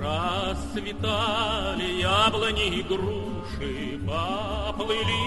Расцветали 0.00 2.00
яблони 2.00 2.84
грудь. 2.88 3.37
Vamos 4.06 4.58
Поплыли 4.78 5.24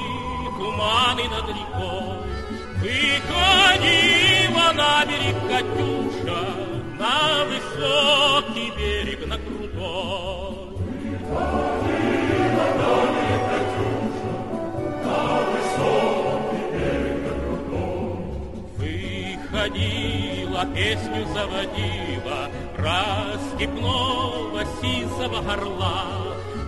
туманы 0.58 1.28
над 1.28 1.50
рекой, 1.50 2.16
Выходила 2.80 4.72
на 4.74 5.06
берег 5.06 5.36
Катюша, 5.50 6.44
На 6.98 7.44
высокий 7.50 8.72
берег, 8.78 9.28
на 9.28 9.38
крутой. 9.38 10.70
Выходила, 18.78 20.66
песню 20.74 21.25
заводила 21.34 22.50
Про 22.78 23.04
степного 23.54 24.63
сизого 24.82 25.42
горла, 25.42 26.06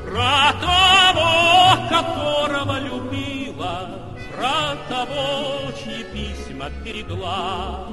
Про 0.06 0.60
того, 1.34 1.90
которого 1.90 2.80
любила, 2.80 3.90
Про 4.36 4.76
того, 4.90 5.72
чьи 5.84 6.04
письма 6.14 6.70
берегла. 6.84 7.88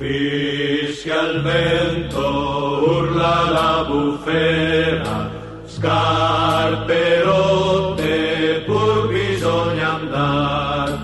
Fischia 0.00 1.28
il 1.28 1.42
vento, 1.42 2.24
urla 2.88 3.50
la 3.50 3.84
bufera, 3.86 5.30
scarpe 5.66 7.22
rotte, 7.22 8.62
pur 8.64 9.08
bisogna 9.08 9.96
andare 9.96 10.98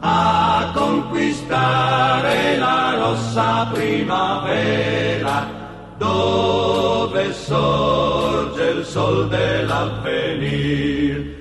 a 0.00 0.70
conquistare 0.74 2.58
la 2.58 2.94
rossa 2.98 3.70
primavera, 3.72 5.48
dove 5.96 7.32
sorge 7.32 8.62
il 8.62 8.84
sol 8.84 9.26
dell'avvenir. 9.28 11.32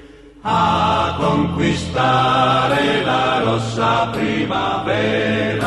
A 0.45 1.15
conquistare 1.17 3.01
la 3.03 3.41
rossa 3.43 4.07
primavera, 4.11 5.62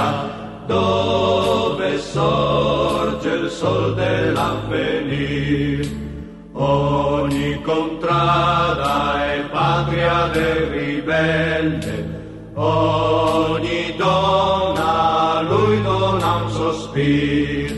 dove 0.66 1.98
sorge 1.98 3.29
il 3.29 3.50
sol 3.50 3.94
dell'avvenir. 3.94 5.88
Ogni 6.52 7.61
contrada 7.62 9.24
è 9.24 9.40
patria 9.50 10.29
del 10.33 10.66
ribelle, 10.70 12.52
ogni 12.55 13.94
donna 13.96 15.37
a 15.37 15.42
lui 15.42 15.83
dona 15.83 16.35
un 16.37 16.50
sospiro. 16.50 17.74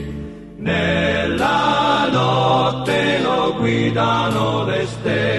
Nella 0.59 2.09
notte 2.13 3.21
lo 3.23 3.55
guidano 3.59 4.65
le 4.65 4.87
stelle, 4.87 5.38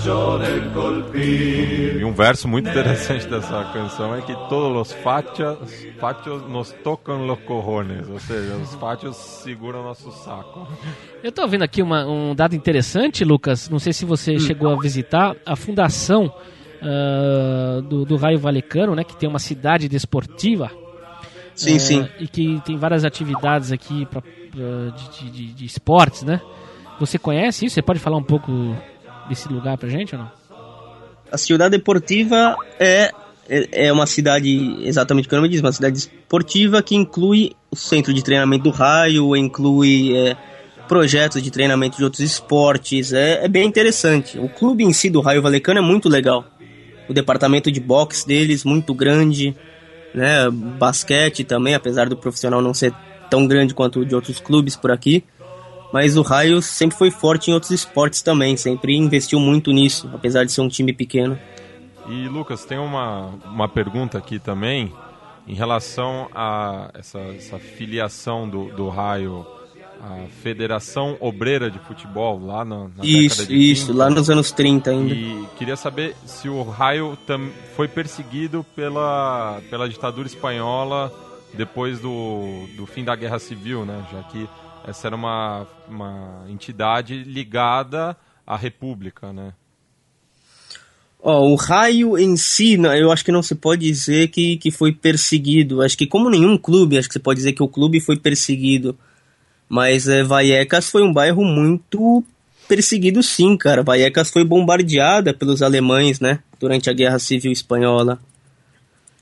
braccio 0.00 0.38
del 0.38 0.72
colpir. 0.72 1.96
E 2.00 2.04
um 2.04 2.12
verso 2.12 2.48
muito 2.48 2.68
interessante 2.68 3.26
dessa 3.28 3.64
canção 3.72 4.14
é 4.14 4.22
que 4.22 4.34
todos 4.48 4.88
os 4.88 4.92
fachos, 5.02 5.58
fachos 5.98 6.42
nos 6.48 6.72
tocam 6.84 7.26
los 7.26 7.38
cojones, 7.40 8.08
ou 8.08 8.18
seja, 8.18 8.56
os 8.56 8.74
fachos 8.74 9.16
seguram 9.16 9.82
nosso 9.82 10.10
saco. 10.12 10.66
Eu 11.22 11.30
tô 11.32 11.46
vendo 11.46 11.62
aqui 11.62 11.82
uma- 11.82 12.06
um 12.06 12.34
dado 12.34 12.54
interessante, 12.54 13.24
Lucas. 13.24 13.68
Não 13.68 13.78
sei 13.78 13.92
se 13.92 14.04
você 14.04 14.38
chegou 14.38 14.72
a 14.72 14.76
visitar 14.80 15.36
a 15.46 15.54
fundação 15.56 16.32
ah, 16.82 17.80
do, 17.82 18.04
do 18.04 18.16
Raio 18.16 18.38
Valecano, 18.38 18.94
né? 18.94 19.04
Que 19.04 19.16
tem 19.16 19.28
uma 19.28 19.38
cidade 19.38 19.88
desportiva. 19.88 20.70
Sim, 21.54 21.76
eh, 21.76 21.78
sim. 21.78 22.08
E 22.18 22.26
que 22.26 22.60
tem 22.64 22.76
várias 22.76 23.04
atividades 23.04 23.70
aqui 23.72 24.06
pra, 24.06 24.20
pra- 24.22 24.30
de, 24.96 25.10
de- 25.10 25.30
de- 25.30 25.52
de 25.54 25.64
esportes, 25.64 26.22
né? 26.24 26.40
Você 26.98 27.18
conhece 27.18 27.66
isso? 27.66 27.74
Você 27.74 27.82
pode 27.82 27.98
falar 28.00 28.16
um 28.16 28.22
pouco 28.22 28.50
desse 29.28 29.48
lugar 29.48 29.76
pra 29.78 29.88
gente 29.88 30.14
ou 30.14 30.22
não? 30.22 30.30
A 31.30 31.38
Ciudad 31.38 31.70
Deportiva 31.70 32.56
é, 32.78 33.10
é, 33.48 33.86
é 33.86 33.92
uma 33.92 34.06
cidade, 34.06 34.76
exatamente 34.82 35.28
como 35.28 35.40
nome 35.40 35.50
diz, 35.50 35.60
uma 35.60 35.72
cidade 35.72 35.96
esportiva 35.98 36.82
que 36.82 36.94
inclui 36.94 37.52
o 37.70 37.76
centro 37.76 38.12
de 38.12 38.22
treinamento 38.22 38.64
do 38.64 38.70
raio, 38.70 39.34
inclui 39.34 40.16
é, 40.16 40.36
projetos 40.86 41.42
de 41.42 41.50
treinamento 41.50 41.96
de 41.96 42.04
outros 42.04 42.20
esportes, 42.20 43.12
é, 43.12 43.44
é 43.44 43.48
bem 43.48 43.66
interessante. 43.66 44.38
O 44.38 44.48
clube 44.48 44.84
em 44.84 44.92
si 44.92 45.08
do 45.08 45.20
Raio 45.20 45.40
Valecano 45.40 45.78
é 45.78 45.82
muito 45.82 46.08
legal. 46.08 46.44
O 47.08 47.14
departamento 47.14 47.72
de 47.72 47.80
boxe 47.80 48.26
deles, 48.26 48.64
muito 48.64 48.94
grande, 48.94 49.56
né? 50.14 50.50
Basquete 50.50 51.44
também, 51.44 51.74
apesar 51.74 52.08
do 52.08 52.16
profissional 52.16 52.60
não 52.60 52.74
ser 52.74 52.92
tão 53.30 53.46
grande 53.46 53.74
quanto 53.74 54.00
o 54.00 54.04
de 54.04 54.14
outros 54.14 54.38
clubes 54.38 54.76
por 54.76 54.90
aqui. 54.90 55.24
Mas 55.92 56.16
o 56.16 56.22
Raio 56.22 56.62
sempre 56.62 56.96
foi 56.96 57.10
forte 57.10 57.50
em 57.50 57.54
outros 57.54 57.70
esportes 57.70 58.22
também, 58.22 58.56
sempre 58.56 58.96
investiu 58.96 59.38
muito 59.38 59.70
nisso, 59.72 60.08
apesar 60.14 60.44
de 60.44 60.52
ser 60.52 60.62
um 60.62 60.68
time 60.68 60.92
pequeno. 60.92 61.38
E 62.08 62.28
Lucas, 62.28 62.64
tem 62.64 62.78
uma, 62.78 63.26
uma 63.44 63.68
pergunta 63.68 64.18
aqui 64.18 64.38
também 64.38 64.92
em 65.46 65.54
relação 65.54 66.28
a 66.34 66.90
essa, 66.94 67.18
essa 67.18 67.58
filiação 67.58 68.48
do, 68.48 68.66
do 68.74 68.88
Raio 68.88 69.46
à 70.00 70.26
Federação 70.42 71.16
Obreira 71.20 71.70
de 71.70 71.78
Futebol 71.78 72.44
lá 72.44 72.64
na, 72.64 72.78
na 72.78 72.84
década 72.88 73.06
Isso, 73.06 73.46
de 73.46 73.54
isso, 73.54 73.86
30. 73.86 73.98
lá 73.98 74.10
nos 74.10 74.30
anos 74.30 74.50
30 74.50 74.90
ainda. 74.90 75.14
E 75.14 75.46
queria 75.56 75.76
saber 75.76 76.16
se 76.26 76.48
o 76.48 76.62
Raio 76.62 77.16
tam, 77.26 77.50
foi 77.76 77.86
perseguido 77.86 78.64
pela, 78.74 79.60
pela 79.70 79.88
ditadura 79.88 80.26
espanhola 80.26 81.12
depois 81.54 82.00
do, 82.00 82.66
do 82.76 82.86
fim 82.86 83.04
da 83.04 83.14
Guerra 83.14 83.38
Civil, 83.38 83.84
né? 83.84 84.04
Já 84.10 84.22
que 84.24 84.48
essa 84.86 85.08
era 85.08 85.16
uma, 85.16 85.66
uma 85.88 86.44
entidade 86.48 87.22
ligada 87.24 88.16
à 88.46 88.56
República, 88.56 89.32
né? 89.32 89.52
Ó, 91.22 91.48
o 91.48 91.54
raio 91.54 92.18
em 92.18 92.36
si, 92.36 92.74
eu 92.74 93.12
acho 93.12 93.24
que 93.24 93.30
não 93.30 93.42
se 93.42 93.54
pode 93.54 93.82
dizer 93.82 94.28
que, 94.28 94.56
que 94.56 94.72
foi 94.72 94.92
perseguido. 94.92 95.80
Acho 95.80 95.96
que 95.96 96.06
como 96.06 96.28
nenhum 96.28 96.58
clube, 96.58 96.98
acho 96.98 97.06
que 97.08 97.14
você 97.14 97.20
pode 97.20 97.38
dizer 97.38 97.52
que 97.52 97.62
o 97.62 97.68
clube 97.68 98.00
foi 98.00 98.16
perseguido. 98.16 98.98
Mas 99.68 100.08
é, 100.08 100.24
Vallecas 100.24 100.90
foi 100.90 101.02
um 101.02 101.12
bairro 101.12 101.44
muito 101.44 102.24
perseguido 102.66 103.22
sim, 103.22 103.56
cara. 103.56 103.84
Vallecas 103.84 104.30
foi 104.30 104.44
bombardeada 104.44 105.32
pelos 105.32 105.62
alemães, 105.62 106.18
né? 106.18 106.40
Durante 106.58 106.90
a 106.90 106.92
Guerra 106.92 107.20
Civil 107.20 107.52
Espanhola. 107.52 108.18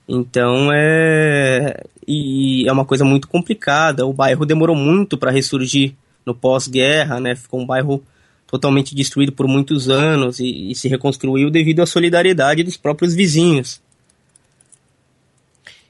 Então 0.09 0.71
é... 0.73 1.85
E 2.13 2.69
é 2.69 2.73
uma 2.73 2.85
coisa 2.85 3.05
muito 3.05 3.29
complicada. 3.29 4.05
O 4.05 4.13
bairro 4.13 4.45
demorou 4.45 4.75
muito 4.75 5.17
para 5.17 5.31
ressurgir 5.31 5.95
no 6.27 6.35
pós-guerra, 6.35 7.21
né? 7.21 7.37
Ficou 7.37 7.61
um 7.61 7.67
bairro 7.67 8.03
totalmente 8.49 8.97
destruído 8.97 9.31
por 9.31 9.47
muitos 9.47 9.89
anos 9.89 10.41
e, 10.41 10.73
e 10.73 10.75
se 10.75 10.89
reconstruiu 10.89 11.49
devido 11.51 11.81
à 11.81 11.87
solidariedade 11.87 12.65
dos 12.65 12.77
próprios 12.77 13.15
vizinhos. 13.15 13.81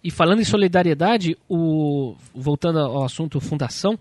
E 0.04 0.10
falando 0.10 0.42
em 0.42 0.44
solidariedade, 0.44 1.38
o, 1.48 2.14
voltando 2.34 2.80
ao 2.80 3.02
assunto 3.02 3.40
fundação, 3.40 3.98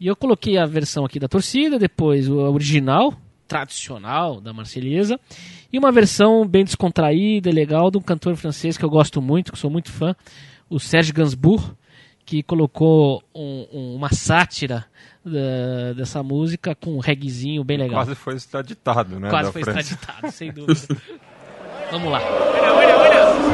E 0.01 0.09
eu 0.09 0.17
coloquei 0.17 0.59
a 0.59 0.67
versão 0.67 1.05
aqui 1.05 1.21
da 1.21 1.29
torcida, 1.29 1.79
depois 1.79 2.29
o 2.29 2.39
original, 2.39 3.17
tradicional 3.55 4.41
da 4.41 4.53
Marselhesa, 4.53 5.19
e 5.73 5.79
uma 5.79 5.91
versão 5.91 6.47
bem 6.47 6.63
descontraída 6.65 7.51
e 7.51 7.53
legal 7.53 7.91
de 7.91 7.99
um 7.99 8.01
cantor 8.01 8.37
francês 8.37 8.79
que 8.79 8.85
eu 8.85 8.89
gosto 8.89 9.21
muito, 9.21 9.51
que 9.51 9.59
sou 9.59 9.69
muito 9.69 9.91
fã, 9.91 10.15
o 10.69 10.79
Serge 10.79 11.13
Gainsbourg, 11.13 11.73
que 12.25 12.45
colocou 12.45 13.21
um- 13.35 13.67
um- 13.73 13.95
uma 13.97 14.13
sátira 14.13 14.85
da- 15.25 15.93
dessa 15.97 16.23
música 16.23 16.77
com 16.77 16.93
um 16.95 17.01
reguezinho 17.01 17.65
bem 17.65 17.77
legal. 17.77 18.05
Quase 18.05 18.15
foi 18.15 18.37
extraditado, 18.37 19.19
né? 19.19 19.29
Quase 19.29 19.47
da 19.47 19.53
foi 19.53 19.65
França. 19.65 19.81
extraditado, 19.81 20.31
sem 20.33 20.53
dúvida. 20.53 20.97
Vamos 21.91 22.13
lá. 22.13 22.21
féroces 22.21 23.51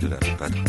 de 0.00 0.08
la 0.08 0.16
patrie, 0.38 0.62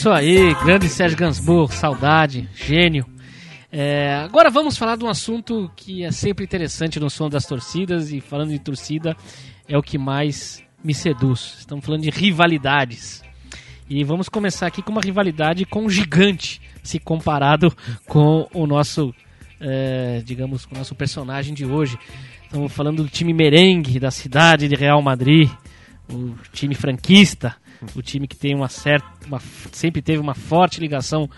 isso 0.00 0.08
aí, 0.08 0.54
grande 0.64 0.88
Sérgio 0.88 1.18
Gainsbourg, 1.18 1.74
saudade, 1.74 2.48
gênio. 2.54 3.04
É, 3.70 4.14
agora 4.14 4.48
vamos 4.48 4.78
falar 4.78 4.96
de 4.96 5.04
um 5.04 5.10
assunto 5.10 5.70
que 5.76 6.02
é 6.02 6.10
sempre 6.10 6.42
interessante 6.42 6.98
no 6.98 7.10
som 7.10 7.28
das 7.28 7.44
torcidas, 7.44 8.10
e 8.10 8.18
falando 8.18 8.48
de 8.48 8.58
torcida, 8.58 9.14
é 9.68 9.76
o 9.76 9.82
que 9.82 9.98
mais 9.98 10.64
me 10.82 10.94
seduz. 10.94 11.56
Estamos 11.58 11.84
falando 11.84 12.00
de 12.00 12.08
rivalidades. 12.08 13.22
E 13.90 14.02
vamos 14.02 14.30
começar 14.30 14.66
aqui 14.66 14.80
com 14.80 14.90
uma 14.90 15.02
rivalidade 15.02 15.66
com 15.66 15.84
um 15.84 15.90
gigante, 15.90 16.62
se 16.82 16.98
comparado 16.98 17.70
com 18.06 18.48
o 18.54 18.66
nosso, 18.66 19.14
é, 19.60 20.22
digamos, 20.24 20.64
com 20.64 20.76
o 20.76 20.78
nosso 20.78 20.94
personagem 20.94 21.52
de 21.52 21.66
hoje. 21.66 21.98
Estamos 22.44 22.72
falando 22.72 23.02
do 23.02 23.10
time 23.10 23.34
merengue 23.34 24.00
da 24.00 24.10
cidade 24.10 24.66
de 24.66 24.74
Real 24.74 25.02
Madrid, 25.02 25.50
o 26.10 26.34
time 26.54 26.74
franquista, 26.74 27.54
o 27.94 28.02
time 28.02 28.26
que 28.26 28.36
tem 28.36 28.54
uma 28.54 28.68
certa, 28.68 29.06
uma, 29.26 29.40
sempre 29.72 30.02
teve 30.02 30.18
uma 30.18 30.34
forte 30.34 30.80
ligação 30.80 31.28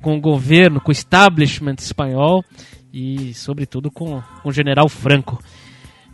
com 0.00 0.16
o 0.16 0.20
governo, 0.20 0.80
com 0.80 0.90
o 0.90 0.92
establishment 0.92 1.76
espanhol 1.78 2.44
e, 2.92 3.34
sobretudo, 3.34 3.90
com, 3.90 4.22
com 4.42 4.48
o 4.48 4.52
General 4.52 4.88
Franco. 4.88 5.42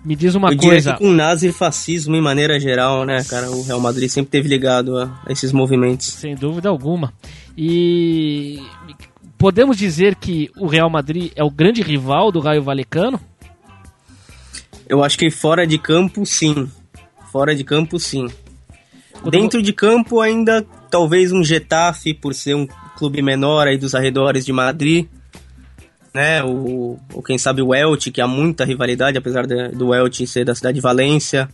Me 0.05 0.15
diz 0.15 0.35
uma 0.35 0.53
Eu 0.53 0.59
coisa. 0.59 0.95
com 0.95 1.09
o 1.09 1.13
nazifascismo 1.13 2.15
em 2.15 2.21
maneira 2.21 2.61
geral, 2.61 3.07
né, 3.07 3.25
cara? 3.25 3.51
O 3.51 3.63
Real 3.63 3.81
Madrid 3.81 4.11
sempre 4.11 4.31
teve 4.31 4.49
ligado 4.49 4.99
a, 4.99 5.19
a 5.27 5.33
esses 5.33 5.51
movimentos. 5.51 6.07
Sem 6.09 6.35
dúvida 6.35 6.69
alguma. 6.69 7.13
E 7.57 8.61
podemos 9.39 9.79
dizer 9.79 10.15
que 10.17 10.51
o 10.59 10.67
Real 10.67 10.91
Madrid 10.91 11.33
é 11.35 11.43
o 11.43 11.51
grande 11.51 11.81
rival 11.81 12.31
do 12.31 12.41
Raio 12.41 12.63
Valecano? 12.63 13.19
Eu 14.87 15.03
acho 15.03 15.17
que 15.17 15.31
fora 15.31 15.67
de 15.67 15.79
campo, 15.79 16.27
sim. 16.27 16.71
Fora 17.33 17.55
de 17.57 17.65
campo, 17.65 17.99
sim. 17.99 18.27
Dentro 19.31 19.63
de 19.63 19.73
campo, 19.73 20.21
ainda 20.21 20.65
talvez 20.91 21.33
um 21.33 21.43
Getafe, 21.43 22.13
por 22.15 22.35
ser 22.35 22.55
um 22.55 22.67
clube 22.97 23.23
menor 23.23 23.67
aí 23.67 23.77
dos 23.79 23.95
arredores 23.95 24.45
de 24.45 24.53
Madrid. 24.53 25.07
Né, 26.13 26.45
o, 26.45 26.97
ou 27.13 27.23
quem 27.25 27.37
sabe 27.37 27.61
o 27.61 27.75
Elche, 27.75 28.13
que 28.13 28.21
há 28.21 28.29
muita 28.29 28.65
rivalidade, 28.65 29.19
apesar 29.19 29.47
de- 29.49 29.71
do 29.71 29.93
Elche 29.93 30.29
ser 30.29 30.45
da 30.45 30.55
cidade 30.55 30.77
de 30.77 30.81
Valência. 30.81 31.49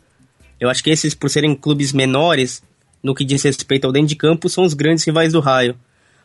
Eu 0.61 0.69
acho 0.69 0.85
que 0.85 0.91
esses, 0.91 1.15
por 1.15 1.31
serem 1.31 1.55
clubes 1.55 1.95
menores, 1.95 2.63
no 3.03 3.15
que 3.15 3.25
diz 3.25 3.43
respeito 3.43 3.87
ao 3.87 3.93
dentro 3.93 4.09
de 4.09 4.17
campo, 4.17 4.51
são 4.51 4.63
os 4.65 4.75
grandes 4.75 5.03
rivais 5.05 5.33
do 5.33 5.41
Raio. 5.41 5.75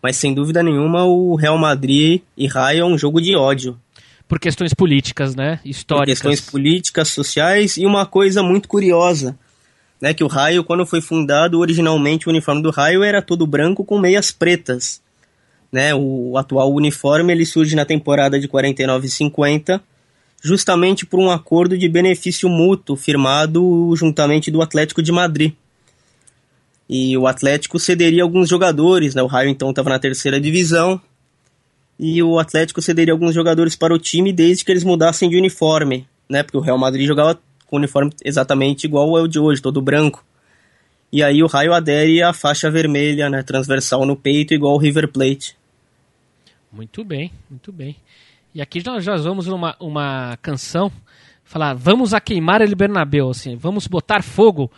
Mas 0.03 0.17
sem 0.17 0.33
dúvida 0.33 0.61
nenhuma, 0.61 1.05
o 1.05 1.35
Real 1.35 1.57
Madrid 1.57 2.21
e 2.35 2.45
Raio 2.45 2.81
é 2.81 2.85
um 2.85 2.97
jogo 2.97 3.21
de 3.21 3.37
ódio. 3.37 3.79
Por 4.27 4.37
questões 4.37 4.73
políticas, 4.73 5.33
né? 5.33 5.59
Por 5.63 5.69
Históricas. 5.69 6.19
questões 6.19 6.41
políticas, 6.41 7.07
sociais 7.07 7.77
e 7.77 7.85
uma 7.85 8.05
coisa 8.05 8.43
muito 8.43 8.67
curiosa, 8.67 9.39
né, 10.01 10.13
que 10.13 10.23
o 10.23 10.27
Raio, 10.27 10.63
quando 10.63 10.85
foi 10.85 11.01
fundado, 11.01 11.59
originalmente 11.59 12.27
o 12.27 12.29
uniforme 12.29 12.61
do 12.61 12.71
Raio 12.71 13.03
era 13.03 13.21
todo 13.21 13.47
branco 13.47 13.83
com 13.83 13.99
meias 13.99 14.31
pretas. 14.31 15.01
Né, 15.71 15.93
o 15.93 16.37
atual 16.37 16.73
uniforme 16.73 17.33
ele 17.33 17.45
surge 17.45 17.75
na 17.75 17.85
temporada 17.85 18.39
de 18.39 18.47
49 18.47 19.07
e 19.07 19.09
50, 19.09 19.81
justamente 20.41 21.05
por 21.05 21.19
um 21.19 21.29
acordo 21.29 21.77
de 21.77 21.89
benefício 21.89 22.47
mútuo 22.47 22.95
firmado 22.95 23.93
juntamente 23.95 24.51
do 24.51 24.61
Atlético 24.61 25.01
de 25.01 25.11
Madrid. 25.11 25.53
E 26.87 27.17
o 27.17 27.25
Atlético 27.25 27.79
cederia 27.79 28.23
alguns 28.23 28.47
jogadores, 28.47 29.15
né? 29.15 29.23
O 29.23 29.27
Raio 29.27 29.49
então 29.49 29.71
estava 29.71 29.89
na 29.89 29.99
terceira 29.99 30.39
divisão, 30.39 31.01
e 31.97 32.21
o 32.21 32.37
Atlético 32.37 32.81
cederia 32.81 33.13
alguns 33.13 33.33
jogadores 33.33 33.75
para 33.75 33.93
o 33.93 33.99
time 33.99 34.33
desde 34.33 34.63
que 34.65 34.71
eles 34.71 34.83
mudassem 34.83 35.29
de 35.29 35.37
uniforme, 35.37 36.07
né? 36.29 36.43
Porque 36.43 36.57
o 36.57 36.61
Real 36.61 36.77
Madrid 36.77 37.07
jogava 37.07 37.39
com 37.65 37.77
uniforme 37.77 38.11
exatamente 38.23 38.85
igual 38.85 39.15
ao 39.15 39.27
de 39.27 39.39
hoje, 39.39 39.61
todo 39.61 39.81
branco. 39.81 40.23
E 41.11 41.23
aí 41.23 41.41
o 41.41 41.47
Raio 41.47 41.73
adere 41.73 42.21
à 42.21 42.33
faixa 42.33 42.69
vermelha, 42.69 43.29
né, 43.29 43.41
transversal 43.43 44.05
no 44.05 44.15
peito, 44.15 44.53
igual 44.53 44.75
o 44.75 44.77
River 44.77 45.07
Plate. 45.11 45.55
Muito 46.71 47.03
bem, 47.05 47.31
muito 47.49 47.71
bem. 47.71 47.95
E 48.53 48.61
aqui 48.61 48.83
nós 48.85 49.03
já 49.03 49.15
vamos 49.15 49.47
numa 49.47 49.75
uma 49.79 50.37
canção 50.41 50.91
falar, 51.43 51.73
vamos 51.73 52.13
a 52.13 52.19
queimar 52.19 52.61
ele 52.61 52.75
Bernabéu, 52.75 53.29
assim, 53.29 53.55
vamos 53.55 53.87
botar 53.87 54.21
fogo 54.23 54.69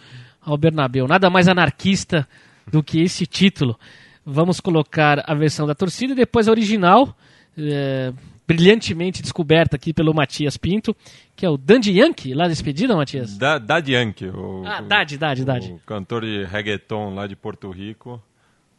ao 0.41 0.58
Bernabéu. 0.58 1.08
Nada 1.08 1.30
mais 1.30 1.47
anarquista 1.47 2.28
do 2.67 2.84
que 2.84 3.02
esse 3.02 3.26
título. 3.26 3.80
Vamos 4.26 4.60
colocar 4.60 5.23
a 5.26 5.34
versão 5.34 5.65
da 5.65 5.73
torcida 5.73 6.13
e 6.13 6.15
depois 6.15 6.47
a 6.47 6.52
original, 6.52 7.15
é, 7.58 8.12
brilhantemente 8.48 9.22
descoberta 9.22 9.76
aqui 9.76 9.94
pelo 9.94 10.14
Matias 10.14 10.56
Pinto, 10.56 10.96
que 11.36 11.46
é 11.46 11.50
o 11.50 11.58
Dandy 11.58 11.92
Yankee, 12.00 12.34
lá 12.34 12.48
despedida, 12.48 12.96
Matias? 12.96 13.38
Da, 13.38 13.58
Daddy 13.58 13.94
Yankee, 13.94 14.28
o, 14.30 14.64
Ah, 14.66 14.82
Dade, 14.82 15.18
Dade, 15.18 15.44
Dade. 15.44 15.72
o 15.74 15.80
cantor 15.80 16.22
de 16.24 16.46
reggaeton 16.46 17.14
lá 17.14 17.28
de 17.28 17.36
Porto 17.36 17.70
Rico. 17.70 18.22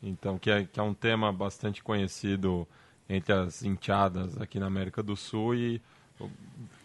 Então, 0.02 0.38
que 0.38 0.50
é, 0.50 0.64
que 0.64 0.78
é 0.80 0.82
um 0.82 0.94
tema 0.94 1.32
bastante 1.32 1.82
conhecido 1.82 2.66
entre 3.08 3.32
as 3.32 3.62
hinchadas 3.62 4.40
aqui 4.40 4.58
na 4.58 4.66
América 4.66 5.02
do 5.02 5.16
Sul 5.16 5.54
e 5.54 5.80
o, 6.18 6.28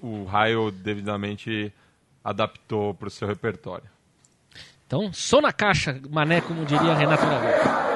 o 0.01 0.23
Raio 0.25 0.71
devidamente 0.71 1.71
adaptou 2.23 2.93
para 2.93 3.07
o 3.07 3.11
seu 3.11 3.27
repertório. 3.27 3.85
Então, 4.87 5.11
só 5.13 5.41
na 5.41 5.51
caixa, 5.53 5.99
mané, 6.09 6.41
como 6.41 6.65
diria 6.65 6.93
Renato 6.93 7.23
Gaúcho. 7.25 7.92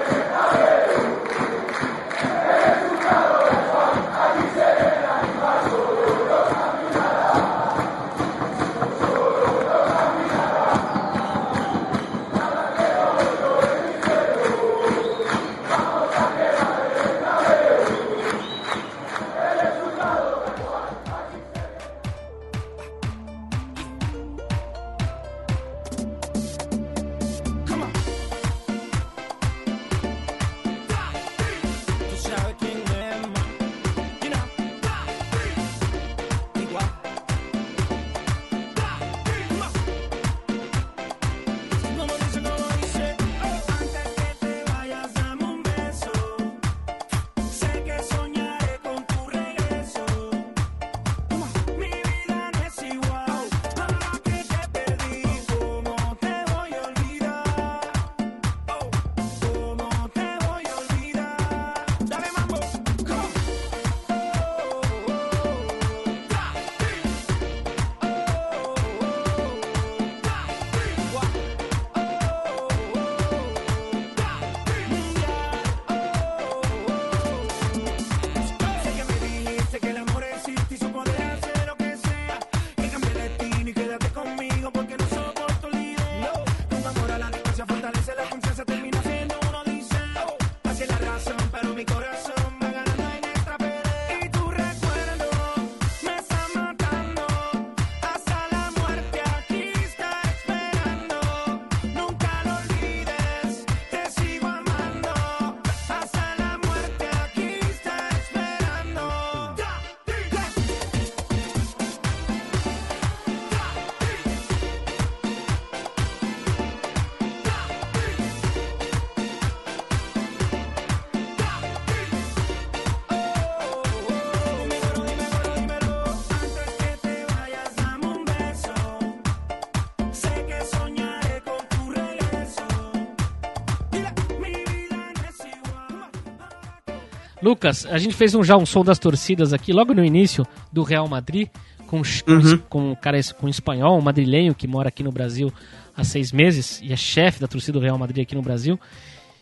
Lucas, 137.47 137.86
a 137.89 137.97
gente 137.97 138.13
fez 138.15 138.36
um, 138.36 138.43
já 138.43 138.57
um 138.57 138.65
som 138.65 138.83
das 138.83 138.99
torcidas 138.99 139.53
aqui 139.53 139.71
logo 139.71 139.93
no 139.93 140.03
início 140.03 140.45
do 140.71 140.83
Real 140.83 141.07
Madrid 141.07 141.47
com, 141.88 142.03
ch- 142.03 142.23
com, 142.69 142.91
um 142.91 142.95
cara 142.95 143.17
com 143.39 143.45
um 143.45 143.49
espanhol, 143.49 143.97
um 143.97 144.01
madrilenho 144.01 144.53
que 144.53 144.67
mora 144.67 144.89
aqui 144.89 145.01
no 145.03 145.12
Brasil 145.12 145.51
há 145.95 146.03
seis 146.03 146.31
meses 146.31 146.81
e 146.83 146.91
é 146.91 146.95
chefe 146.97 147.39
da 147.39 147.47
torcida 147.47 147.79
do 147.79 147.83
Real 147.83 147.97
Madrid 147.97 148.23
aqui 148.23 148.36
no 148.36 148.41
Brasil. 148.41 148.77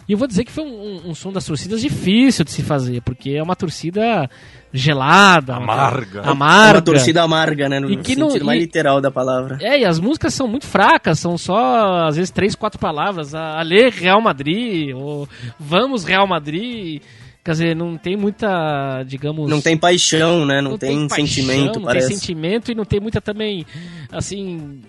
E 0.08 0.12
eu 0.12 0.20
vou 0.20 0.28
dizer 0.28 0.44
que 0.46 0.52
foi 0.52 0.64
um, 0.64 0.68
um- 1.08 1.10
um 1.10 1.16
som 1.16 1.32
das 1.32 1.44
torcidas 1.46 1.82
difícil 1.82 2.46
de 2.46 2.52
se 2.52 2.62
fazer, 2.62 3.02
porque 3.02 3.32
é 3.32 3.42
uma 3.42 3.56
torcida 3.56 4.30
gelada, 4.72 5.54
uma- 5.58 5.74
Amarga. 5.74 6.20
É 6.20 6.28
amarga. 6.30 6.78
uma 6.78 6.82
torcida 6.84 7.24
amarga, 7.24 7.68
né? 7.68 7.80
No 7.80 7.90
E 7.90 7.98
que 7.98 8.14
sentido 8.14 8.38
não- 8.38 8.46
mais 8.46 8.60
e- 8.60 8.62
literal 8.66 9.02
da 9.02 9.10
palavra. 9.10 9.58
É, 9.62 9.80
e 9.80 9.86
as 9.86 10.00
músicas 10.00 10.32
são 10.34 10.48
muito 10.48 10.68
fracas, 10.68 11.18
são 11.20 11.38
só, 11.40 12.06
às 12.08 12.16
vezes, 12.18 12.30
três, 12.30 12.54
quatro 12.54 12.80
palavras. 12.80 13.34
A, 13.34 13.60
a 13.60 13.64
ler 13.64 13.92
Real 13.92 14.22
Madrid, 14.22 14.94
ou 14.96 15.28
Vamos 15.60 16.04
Real 16.04 16.28
Madrid. 16.28 17.02
Quer 17.46 17.52
dizer, 17.52 17.76
não 17.76 17.96
tem 17.96 18.18
muita, 18.18 19.04
digamos... 19.04 19.48
Não 19.48 19.62
tem 19.62 19.78
paixão, 19.78 20.48
né? 20.48 20.62
Não, 20.62 20.80
tem, 20.80 21.08
paixão, 21.08 21.28
sentimento, 21.28 21.80
não 21.80 21.86
parece. 21.86 22.08
tem 22.08 22.18
sentimento 22.18 22.72
e 22.72 22.76
não 22.76 22.84
tem 22.84 23.00
muita 23.00 23.22
também, 23.22 23.64
assim... 24.12 24.82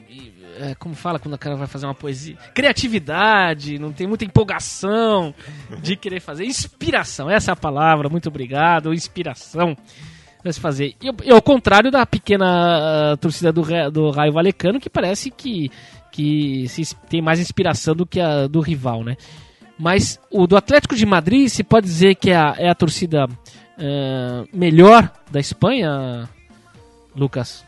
é, 0.59 0.75
como 0.77 0.95
fala 0.95 1.19
quando 1.19 1.35
o 1.35 1.39
cara 1.39 1.55
vai 1.55 1.67
fazer 1.67 1.85
uma 1.85 1.95
poesia? 1.95 2.35
Criatividade, 2.55 3.79
não 3.79 3.93
tem 3.93 4.07
muita 4.07 4.25
empolgação 4.25 5.35
de 5.83 5.97
querer 5.97 6.21
fazer. 6.21 6.47
Inspiração, 6.47 7.29
essa 7.29 7.51
é 7.51 7.53
a 7.53 7.57
palavra, 7.57 8.09
muito 8.09 8.31
obrigado. 8.31 8.95
Inspiração 8.95 9.77
vai 10.43 10.53
se 10.53 10.61
fazer. 10.61 10.95
E, 11.03 11.29
e 11.29 11.31
ao 11.31 11.43
contrário 11.43 11.91
da 11.91 12.07
pequena 12.07 13.13
ah, 13.13 13.17
torcida 13.19 13.53
do, 13.53 13.63
do 13.91 14.11
Raio 14.11 14.33
Valecano, 14.33 14.81
que 14.81 14.89
parece 14.89 15.31
que, 15.31 15.71
que 16.11 16.67
se, 16.69 16.95
tem 17.11 17.21
mais 17.21 17.39
inspiração 17.39 17.95
do 17.95 18.07
que 18.07 18.19
a 18.19 18.47
do 18.47 18.61
rival, 18.61 19.05
né? 19.05 19.17
Mas 19.79 20.19
o 20.31 20.47
do 20.47 20.57
Atlético 20.57 20.97
de 20.97 21.05
Madrid, 21.05 21.49
se 21.49 21.63
pode 21.63 21.87
dizer 21.87 22.15
que 22.15 22.31
é 22.31 22.37
a, 22.37 22.55
é 22.59 22.69
a 22.69 22.75
torcida 22.75 23.27
ah, 23.79 24.45
melhor 24.53 25.11
da 25.31 25.39
Espanha, 25.39 26.29
Lucas? 27.15 27.65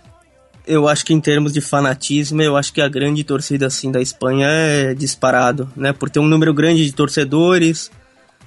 Eu 0.67 0.87
acho 0.87 1.05
que 1.05 1.15
em 1.15 1.21
termos 1.21 1.53
de 1.53 1.61
fanatismo, 1.61 2.43
eu 2.43 2.57
acho 2.57 2.73
que 2.73 2.81
a 2.81 2.89
grande 2.89 3.25
torcida 3.25 3.67
assim 3.67 3.91
da 3.91 4.01
Espanha 4.01 4.47
é 4.47 4.95
disparado, 4.95 5.71
né? 5.75 5.93
Por 5.93 6.11
ter 6.11 6.21
um 6.21 6.27
número 6.27 6.53
grande 6.53 6.85
de 6.85 6.93
torcedores, 6.93 7.91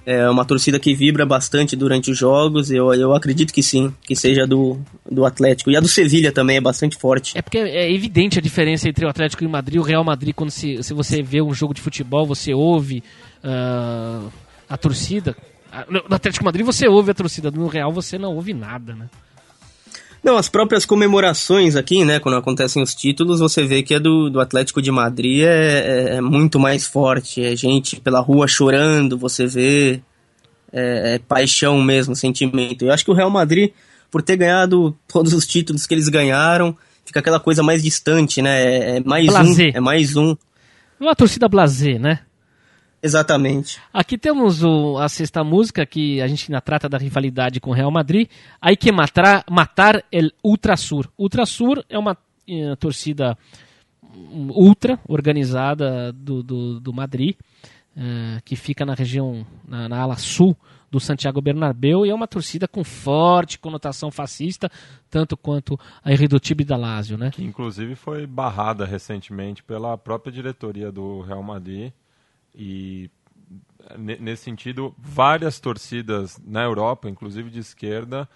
é 0.05 0.29
uma 0.29 0.45
torcida 0.45 0.79
que 0.79 0.93
vibra 0.93 1.25
bastante 1.25 1.75
durante 1.75 2.11
os 2.11 2.17
jogos. 2.17 2.69
Eu, 2.69 2.93
eu 2.93 3.13
acredito 3.15 3.51
que 3.51 3.63
sim, 3.63 3.91
que 4.03 4.15
seja 4.15 4.45
do, 4.45 4.79
do 5.09 5.25
Atlético. 5.25 5.71
E 5.71 5.77
a 5.77 5.79
do 5.79 5.87
Sevilha 5.87 6.31
também 6.31 6.57
é 6.57 6.61
bastante 6.61 6.95
forte. 6.95 7.35
É 7.35 7.41
porque 7.41 7.57
é 7.57 7.91
evidente 7.91 8.37
a 8.37 8.41
diferença 8.41 8.87
entre 8.87 9.03
o 9.03 9.09
Atlético 9.09 9.43
e 9.43 9.47
o 9.47 9.49
Madrid. 9.49 9.79
O 9.79 9.83
Real 9.83 10.03
Madrid, 10.03 10.35
quando 10.35 10.51
se, 10.51 10.81
se 10.83 10.93
você 10.93 11.23
vê 11.23 11.41
um 11.41 11.53
jogo 11.53 11.73
de 11.73 11.81
futebol, 11.81 12.25
você 12.25 12.53
ouve 12.53 13.03
ah, 13.43 14.27
a 14.69 14.77
torcida. 14.77 15.35
No 15.89 15.99
Atlético 16.15 16.39
de 16.43 16.45
Madrid 16.45 16.65
você 16.65 16.87
ouve 16.87 17.11
a 17.11 17.13
torcida, 17.13 17.49
no 17.49 17.67
Real 17.67 17.91
você 17.93 18.17
não 18.17 18.35
ouve 18.35 18.53
nada, 18.53 18.93
né? 18.93 19.09
Não, 20.23 20.37
as 20.37 20.47
próprias 20.49 20.85
comemorações 20.85 21.75
aqui, 21.75 22.05
né? 22.05 22.19
Quando 22.19 22.37
acontecem 22.37 22.83
os 22.83 22.93
títulos, 22.93 23.39
você 23.39 23.63
vê 23.65 23.81
que 23.81 23.95
a 23.95 23.99
do, 23.99 24.29
do 24.29 24.39
Atlético 24.39 24.79
de 24.81 24.91
Madrid 24.91 25.41
é, 25.43 25.47
é- 25.47 26.15
é 26.17 26.21
muito 26.21 26.59
mais 26.59 26.85
forte. 26.85 27.43
É 27.43 27.55
gente 27.55 27.99
pela 27.99 28.19
rua 28.19 28.47
chorando, 28.47 29.17
você 29.17 29.47
vê. 29.47 30.01
É, 30.73 31.15
é 31.15 31.19
paixão 31.19 31.81
mesmo, 31.81 32.15
sentimento. 32.15 32.85
Eu 32.85 32.91
acho 32.93 33.03
que 33.03 33.11
o 33.11 33.15
Real 33.15 33.29
Madrid, 33.31 33.71
por 34.11 34.21
ter 34.21 34.37
ganhado 34.37 34.95
todos 35.11 35.33
os 35.33 35.47
títulos 35.47 35.87
que 35.87 35.93
eles 35.93 36.07
ganharam, 36.07 36.77
fica 37.03 37.19
aquela 37.19 37.39
coisa 37.39 37.63
mais 37.63 37.81
distante, 37.81 38.41
né? 38.43 38.63
É, 38.63 38.97
é 38.97 38.99
mais 38.99 39.25
Blasé. 39.25 39.65
um. 39.73 39.77
É 39.77 39.79
mais 39.79 40.15
um. 40.15 40.35
Uma 40.99 41.15
torcida 41.15 41.49
blasé, 41.49 41.97
né? 41.97 42.19
Exatamente. 43.03 43.79
Aqui 43.93 44.17
temos 44.17 44.63
o- 44.63 44.97
a 44.97 45.09
sexta 45.09 45.43
música 45.43 45.85
que 45.85 46.21
a 46.21 46.27
gente 46.27 46.51
ainda 46.51 46.61
trata 46.61 46.87
da 46.87 46.97
rivalidade 46.97 47.59
com 47.59 47.71
o 47.71 47.73
Real 47.73 47.91
Madrid. 47.91 48.27
Aí 48.61 48.77
que 48.77 48.91
matar, 48.91 49.43
matar 49.49 50.03
el 50.11 50.31
Ultrasur. 50.43 51.07
Ultrasur 51.17 51.83
é 51.89 51.97
uma 51.97 52.15
eh, 52.47 52.75
torcida 52.75 53.37
hum, 54.03 54.49
ultra 54.51 54.99
organizada 55.07 56.11
do, 56.11 56.43
do, 56.43 56.79
do 56.79 56.93
Madrid, 56.93 57.35
eh, 57.95 58.39
que 58.43 58.55
fica 58.55 58.85
na 58.85 58.93
região, 58.93 59.45
na, 59.67 59.87
na 59.89 59.99
ala 59.99 60.17
sul 60.17 60.55
do 60.91 60.99
Santiago 60.99 61.41
Bernabéu, 61.41 62.05
e 62.05 62.09
é 62.09 62.13
uma 62.13 62.27
torcida 62.27 62.67
com 62.67 62.83
forte 62.83 63.57
conotação 63.57 64.11
fascista, 64.11 64.69
tanto 65.09 65.37
quanto 65.37 65.79
a 66.03 66.11
Irredutível 66.11 66.65
da 66.65 66.75
Lazio, 66.75 67.17
né? 67.17 67.31
que 67.31 67.43
inclusive 67.43 67.95
foi 67.95 68.27
barrada 68.27 68.85
recentemente 68.85 69.63
pela 69.63 69.97
própria 69.97 70.31
diretoria 70.33 70.91
do 70.91 71.21
Real 71.21 71.41
Madrid 71.41 71.93
e 72.55 73.09
ne- 73.97 74.17
nesse 74.17 74.43
sentido 74.43 74.93
várias 74.97 75.59
torcidas 75.59 76.39
na 76.45 76.63
Europa, 76.63 77.09
inclusive 77.09 77.49
de 77.49 77.59
esquerda, 77.59 78.27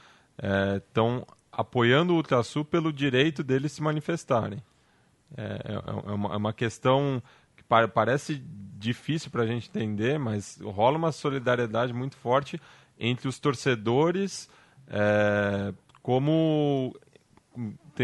estão 0.78 1.26
apoiando 1.52 2.14
o 2.14 2.18
Ultrasul 2.18 2.66
pelo 2.66 2.92
direito 2.92 3.44
deles 3.44 3.72
se 3.72 3.82
manifestarem. 3.82 4.62
É, 5.38 5.44
é- 5.44 6.10
é 6.10 6.12
uma, 6.14 6.34
é 6.34 6.38
uma 6.38 6.54
questão 6.54 7.22
que 7.56 7.64
pa- 7.64 7.88
parece 7.88 8.44
difícil 8.78 9.32
para 9.32 9.44
a 9.44 9.48
gente 9.48 9.70
entender, 9.70 10.20
mas 10.20 10.60
rola 10.62 10.98
uma 10.98 11.12
solidariedade 11.12 11.94
muito 11.94 12.18
forte 12.18 12.60
entre 13.00 13.28
os 13.28 13.40
torcedores, 13.40 14.50
é, 14.88 15.74
como 16.02 16.94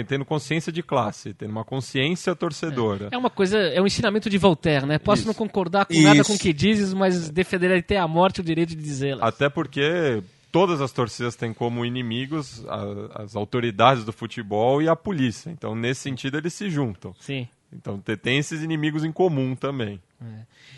tendo 0.07 0.23
consciência 0.25 0.71
de 0.71 0.81
classe, 0.81 1.33
tendo 1.33 1.51
uma 1.51 1.63
consciência 1.65 2.33
torcedora. 2.35 3.09
É 3.11 3.17
uma 3.17 3.29
coisa, 3.29 3.57
é 3.57 3.81
um 3.81 3.85
ensinamento 3.85 4.29
de 4.29 4.37
Voltaire, 4.37 4.85
né? 4.85 4.97
Posso 4.97 5.21
Isso. 5.21 5.27
não 5.27 5.33
concordar 5.33 5.85
com 5.85 5.93
nada 6.01 6.19
Isso. 6.21 6.29
com 6.31 6.35
o 6.35 6.39
que 6.39 6.53
dizes, 6.53 6.93
mas 6.93 7.29
defender 7.29 7.71
até 7.77 7.97
a 7.97 8.07
morte 8.07 8.41
o 8.41 8.43
direito 8.43 8.69
de 8.69 8.75
dizê-las. 8.81 9.21
Até 9.23 9.49
porque 9.49 10.21
todas 10.51 10.79
as 10.81 10.91
torcidas 10.91 11.35
têm 11.35 11.53
como 11.53 11.85
inimigos 11.85 12.65
a- 12.67 13.23
as 13.23 13.35
autoridades 13.35 14.03
do 14.05 14.13
futebol 14.13 14.81
e 14.81 14.87
a 14.87 14.95
polícia. 14.95 15.49
Então, 15.49 15.75
nesse 15.75 16.01
sentido, 16.01 16.37
eles 16.37 16.53
se 16.53 16.69
juntam. 16.69 17.13
Sim. 17.19 17.47
Então, 17.73 17.97
te- 17.99 18.17
tem 18.17 18.37
esses 18.37 18.61
inimigos 18.61 19.03
em 19.05 19.11
comum 19.13 19.55
também. 19.55 19.99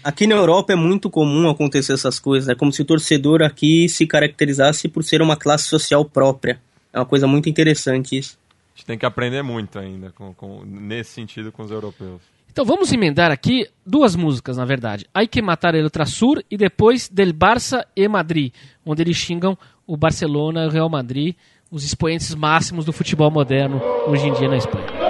Aqui 0.03 0.25
na 0.27 0.35
Europa 0.35 0.73
é 0.73 0.75
muito 0.75 1.09
comum 1.09 1.49
acontecer 1.49 1.93
essas 1.93 2.19
coisas. 2.19 2.49
É 2.49 2.55
como 2.55 2.71
se 2.71 2.81
o 2.81 2.85
torcedor 2.85 3.41
aqui 3.41 3.89
se 3.89 4.05
caracterizasse 4.05 4.87
por 4.87 5.03
ser 5.03 5.21
uma 5.21 5.35
classe 5.35 5.65
social 5.65 6.05
própria. 6.05 6.59
É 6.93 6.99
uma 6.99 7.05
coisa 7.05 7.25
muito 7.27 7.49
interessante 7.49 8.17
isso. 8.17 8.37
A 8.73 8.77
gente 8.77 8.85
tem 8.85 8.97
que 8.97 9.05
aprender 9.05 9.41
muito 9.43 9.77
ainda 9.77 10.11
com- 10.11 10.33
com- 10.33 10.63
nesse 10.65 11.11
sentido 11.11 11.51
com 11.51 11.63
os 11.63 11.71
europeus. 11.71 12.21
Então 12.51 12.65
vamos 12.65 12.91
emendar 12.91 13.31
aqui 13.31 13.67
duas 13.85 14.15
músicas, 14.15 14.57
na 14.57 14.65
verdade. 14.65 15.05
Hay 15.13 15.27
que 15.27 15.41
matar 15.41 15.73
el 15.75 15.83
Ultrasur 15.83 16.43
e 16.49 16.57
depois 16.57 17.09
Del 17.09 17.33
Barça 17.33 17.85
e 17.95 18.07
Madrid, 18.07 18.53
onde 18.85 19.01
eles 19.01 19.17
xingam 19.17 19.57
o 19.87 19.97
Barcelona 19.97 20.63
e 20.63 20.67
o 20.67 20.69
Real 20.71 20.89
Madrid, 20.89 21.35
os 21.71 21.83
expoentes 21.83 22.33
máximos 22.35 22.85
do 22.85 22.93
futebol 22.93 23.31
moderno 23.31 23.81
hoje 24.07 24.27
em 24.27 24.33
dia 24.33 24.47
na 24.47 24.57
Espanha. 24.57 25.02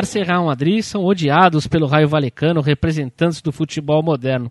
Barça 0.00 0.18
e 0.18 0.24
Real 0.24 0.46
Madrid 0.46 0.80
são 0.80 1.04
odiados 1.04 1.66
pelo 1.66 1.86
Raio 1.86 2.08
Valecano, 2.08 2.62
representantes 2.62 3.42
do 3.42 3.52
futebol 3.52 4.02
moderno. 4.02 4.50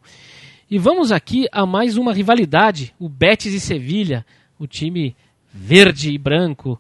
E 0.70 0.78
vamos 0.78 1.12
aqui 1.12 1.48
a 1.52 1.66
mais 1.66 1.98
uma 1.98 2.14
rivalidade, 2.14 2.94
o 3.00 3.10
Betis 3.10 3.52
e 3.52 3.60
Sevilha, 3.60 4.24
o 4.60 4.68
time 4.68 5.16
verde 5.52 6.12
e 6.12 6.20
branco 6.20 6.80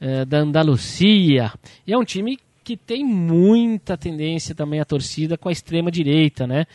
eh, 0.00 0.24
da 0.24 0.38
Andalucia. 0.38 1.50
E 1.84 1.92
é 1.92 1.98
um 1.98 2.04
time 2.04 2.38
que 2.62 2.76
tem 2.76 3.04
muita 3.04 3.96
tendência 3.96 4.54
também 4.54 4.78
a 4.78 4.84
torcida 4.84 5.36
com 5.36 5.48
a 5.48 5.52
extrema 5.52 5.90
direita, 5.90 6.46
né? 6.46 6.66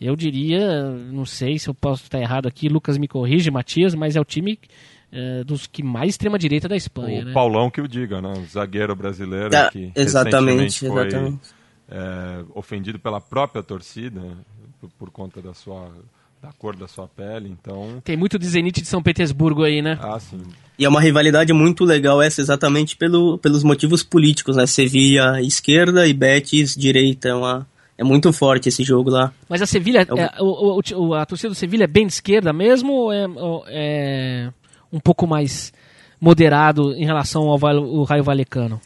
Eu 0.00 0.16
diria, 0.16 0.88
não 1.12 1.26
sei 1.26 1.58
se 1.58 1.68
eu 1.68 1.74
posso 1.74 2.04
estar 2.04 2.18
errado 2.18 2.48
aqui, 2.48 2.66
Lucas 2.66 2.96
me 2.96 3.06
corrige, 3.06 3.50
Matias, 3.50 3.94
mas 3.94 4.16
é 4.16 4.20
o 4.22 4.24
time 4.24 4.58
eh, 5.12 5.42
dos 5.44 5.66
que 5.66 5.82
mais 5.82 6.10
extrema 6.10 6.38
direita 6.38 6.68
da 6.68 6.76
Espanha, 6.76 7.22
O 7.22 7.24
né? 7.26 7.32
Paulão 7.32 7.70
que 7.70 7.80
o 7.80 7.88
diga, 7.88 8.20
né? 8.20 8.32
O 8.36 8.44
zagueiro 8.46 8.94
brasileiro 8.94 9.54
Ah, 9.56 9.70
que 9.70 9.90
exatamente, 9.94 10.80
recentemente 10.80 10.88
foi 10.88 11.06
exatamente. 11.08 11.38
é, 11.90 12.44
ofendido 12.54 12.98
pela 12.98 13.20
própria 13.20 13.62
torcida 13.62 14.20
por, 14.80 14.90
por 14.98 15.10
conta 15.10 15.40
da 15.40 15.54
sua 15.54 15.90
da 16.40 16.52
cor 16.52 16.76
da 16.76 16.86
sua 16.86 17.08
pele. 17.08 17.48
Então, 17.50 18.00
Tem 18.04 18.16
muito 18.16 18.38
de 18.38 18.46
Zenit 18.46 18.80
de 18.80 18.86
São 18.86 19.02
Petersburgo 19.02 19.64
aí, 19.64 19.82
né? 19.82 19.98
ah, 20.00 20.20
sim. 20.20 20.40
E 20.78 20.84
é 20.84 20.88
uma 20.88 21.00
rivalidade 21.00 21.52
muito 21.52 21.84
legal 21.84 22.22
essa 22.22 22.40
exatamente 22.40 22.96
pelo, 22.96 23.38
pelos 23.38 23.64
motivos 23.64 24.04
políticos, 24.04 24.54
né? 24.56 24.64
Sevilha 24.64 25.40
esquerda 25.42 26.06
e 26.06 26.12
Betis 26.12 26.76
direita. 26.76 27.30
É, 27.30 27.34
uma, 27.34 27.66
é 27.98 28.04
muito 28.04 28.32
forte 28.32 28.68
esse 28.68 28.84
jogo 28.84 29.10
lá. 29.10 29.32
Mas 29.48 29.60
a 29.62 29.66
Sevilha, 29.66 30.06
É 30.08 30.14
o- 30.14 30.18
é, 30.18 30.30
o, 30.38 30.78
o- 30.78 31.08
o- 31.08 31.14
a 31.14 31.26
torcida 31.26 31.48
do 31.48 31.56
Sevilha 31.56 31.82
é 31.82 31.88
bem 31.88 32.06
de 32.06 32.12
esquerda 32.12 32.52
mesmo 32.52 32.92
ou 32.92 33.12
é, 33.12 33.26
ou 33.26 33.64
é 33.66 34.52
um 34.92 35.00
pouco 35.00 35.26
mais 35.26 35.72
moderado 36.20 36.92
em 36.94 37.04
relação 37.04 37.48
ao, 37.48 37.58
Val- 37.58 37.82
o 37.82 38.04
Raio 38.04 38.24
Valecano? 38.24 38.80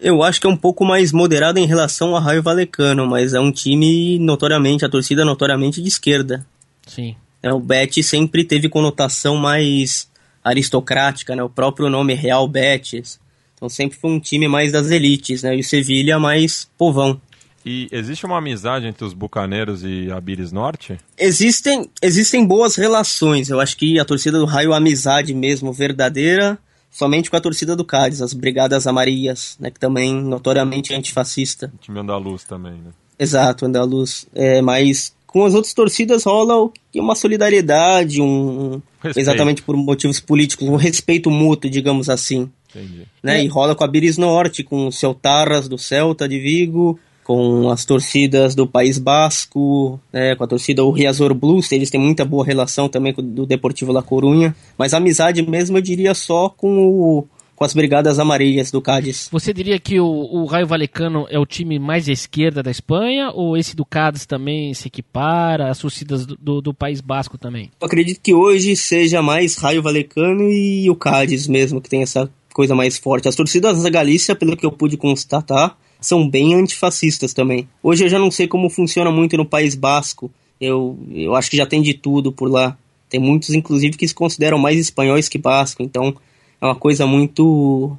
Eu 0.00 0.22
acho 0.22 0.40
que 0.40 0.46
é 0.46 0.50
um 0.50 0.56
pouco 0.56 0.84
mais 0.84 1.12
moderado 1.12 1.58
em 1.58 1.66
relação 1.66 2.14
ao 2.14 2.22
Raio 2.22 2.42
Valecano, 2.42 3.06
mas 3.06 3.34
é 3.34 3.40
um 3.40 3.50
time 3.50 4.18
notoriamente, 4.18 4.84
a 4.84 4.88
torcida 4.88 5.22
é 5.22 5.24
notoriamente 5.24 5.82
de 5.82 5.88
esquerda. 5.88 6.46
Sim. 6.86 7.16
É, 7.42 7.52
o 7.52 7.58
Betis 7.60 8.06
sempre 8.06 8.44
teve 8.44 8.68
conotação 8.68 9.36
mais 9.36 10.08
aristocrática, 10.42 11.34
né? 11.36 11.42
O 11.42 11.50
próprio 11.50 11.90
nome 11.90 12.14
Real 12.14 12.46
Betis. 12.48 13.20
Então 13.54 13.68
sempre 13.68 13.98
foi 13.98 14.10
um 14.10 14.20
time 14.20 14.46
mais 14.48 14.72
das 14.72 14.90
elites, 14.90 15.42
né? 15.42 15.56
E 15.56 15.60
o 15.60 15.64
Sevilha 15.64 16.18
mais 16.18 16.68
povão. 16.78 17.20
E 17.68 17.86
existe 17.92 18.24
uma 18.24 18.38
amizade 18.38 18.86
entre 18.86 19.04
os 19.04 19.12
Bucaneiros 19.12 19.84
e 19.84 20.10
a 20.10 20.18
Bires 20.18 20.50
Norte? 20.52 20.96
Existem, 21.18 21.90
existem 22.00 22.46
boas 22.46 22.76
relações. 22.76 23.50
Eu 23.50 23.60
acho 23.60 23.76
que 23.76 24.00
a 24.00 24.06
torcida 24.06 24.38
do 24.38 24.46
Raio 24.46 24.72
é 24.72 24.76
amizade 24.78 25.34
mesmo, 25.34 25.70
verdadeira, 25.70 26.58
somente 26.90 27.28
com 27.28 27.36
a 27.36 27.40
torcida 27.42 27.76
do 27.76 27.84
Cádiz, 27.84 28.22
as 28.22 28.32
Brigadas 28.32 28.86
Amarillas, 28.86 29.54
né? 29.60 29.70
Que 29.70 29.78
também 29.78 30.14
notoriamente 30.14 30.94
é 30.94 30.96
antifascista. 30.96 31.70
O 31.74 31.76
time 31.76 32.00
andaluz 32.00 32.42
também, 32.42 32.72
né? 32.72 32.90
Exato, 33.18 33.66
Andaluz. 33.66 34.26
É, 34.34 34.62
mas 34.62 35.14
com 35.26 35.44
as 35.44 35.52
outras 35.52 35.74
torcidas 35.74 36.24
rola 36.24 36.70
uma 36.94 37.14
solidariedade, 37.14 38.22
um 38.22 38.80
Respeito. 39.02 39.18
exatamente 39.18 39.60
por 39.60 39.76
motivos 39.76 40.20
políticos, 40.20 40.66
um 40.66 40.76
respeito 40.76 41.30
mútuo, 41.30 41.68
digamos 41.68 42.08
assim. 42.08 42.50
Entendi. 42.70 43.06
Né? 43.22 43.44
E 43.44 43.46
rola 43.46 43.74
com 43.74 43.84
a 43.84 43.88
Biris 43.88 44.16
Norte, 44.16 44.64
com 44.64 44.86
o 44.86 44.92
Celtarras 44.92 45.68
do 45.68 45.76
Celta 45.76 46.26
de 46.26 46.38
Vigo, 46.38 46.98
com 47.28 47.68
as 47.68 47.84
torcidas 47.84 48.54
do 48.54 48.66
País 48.66 48.96
Basco, 48.96 50.00
né? 50.10 50.34
com 50.34 50.44
a 50.44 50.46
torcida 50.46 50.82
o 50.82 50.90
Riazor 50.90 51.34
Blues, 51.34 51.70
eles 51.72 51.90
têm 51.90 52.00
muita 52.00 52.24
boa 52.24 52.42
relação 52.42 52.88
também 52.88 53.12
com 53.12 53.20
o 53.20 53.24
do 53.24 53.44
Deportivo 53.44 53.92
La 53.92 54.02
Corunha. 54.02 54.56
Mas 54.78 54.94
amizade 54.94 55.42
mesmo 55.42 55.76
eu 55.76 55.82
diria 55.82 56.14
só 56.14 56.48
com 56.48 56.88
o 56.88 57.26
com 57.54 57.64
as 57.64 57.74
Brigadas 57.74 58.18
Amarelas 58.20 58.70
do 58.70 58.80
Cádiz. 58.80 59.28
Você 59.32 59.52
diria 59.52 59.78
que 59.80 60.00
o, 60.00 60.06
o 60.06 60.46
Raio 60.46 60.66
Valecano 60.66 61.26
é 61.28 61.38
o 61.38 61.44
time 61.44 61.78
mais 61.78 62.08
à 62.08 62.12
esquerda 62.12 62.62
da 62.62 62.70
Espanha 62.70 63.30
ou 63.34 63.58
esse 63.58 63.76
do 63.76 63.84
Cádiz 63.84 64.24
também 64.24 64.72
se 64.72 64.86
equipara, 64.86 65.68
as 65.68 65.78
torcidas 65.80 66.24
do, 66.24 66.36
do, 66.36 66.60
do 66.62 66.72
País 66.72 67.00
Basco 67.00 67.36
também? 67.36 67.70
Eu 67.78 67.86
acredito 67.86 68.20
que 68.22 68.32
hoje 68.32 68.74
seja 68.74 69.20
mais 69.20 69.56
Raio 69.56 69.82
Valecano 69.82 70.48
e 70.50 70.88
o 70.88 70.94
Cádiz 70.94 71.46
mesmo, 71.46 71.80
que 71.80 71.90
tem 71.90 72.00
essa 72.00 72.30
coisa 72.54 72.74
mais 72.74 72.96
forte. 72.96 73.28
As 73.28 73.34
torcidas 73.34 73.82
da 73.82 73.90
Galícia, 73.90 74.36
pelo 74.36 74.56
que 74.56 74.64
eu 74.64 74.72
pude 74.72 74.96
constatar, 74.96 75.76
são 76.00 76.28
bem 76.28 76.54
antifascistas 76.54 77.32
também. 77.32 77.68
Hoje 77.82 78.04
eu 78.04 78.08
já 78.08 78.18
não 78.18 78.30
sei 78.30 78.46
como 78.46 78.70
funciona 78.70 79.10
muito 79.10 79.36
no 79.36 79.44
País 79.44 79.74
Basco. 79.74 80.30
Eu, 80.60 80.98
eu 81.12 81.34
acho 81.34 81.50
que 81.50 81.56
já 81.56 81.66
tem 81.66 81.82
de 81.82 81.94
tudo 81.94 82.32
por 82.32 82.50
lá. 82.50 82.76
Tem 83.08 83.20
muitos, 83.20 83.50
inclusive, 83.50 83.96
que 83.96 84.06
se 84.06 84.14
consideram 84.14 84.58
mais 84.58 84.78
espanhóis 84.78 85.28
que 85.28 85.38
basco. 85.38 85.82
Então 85.82 86.14
é 86.60 86.64
uma 86.64 86.74
coisa 86.74 87.06
muito, 87.06 87.96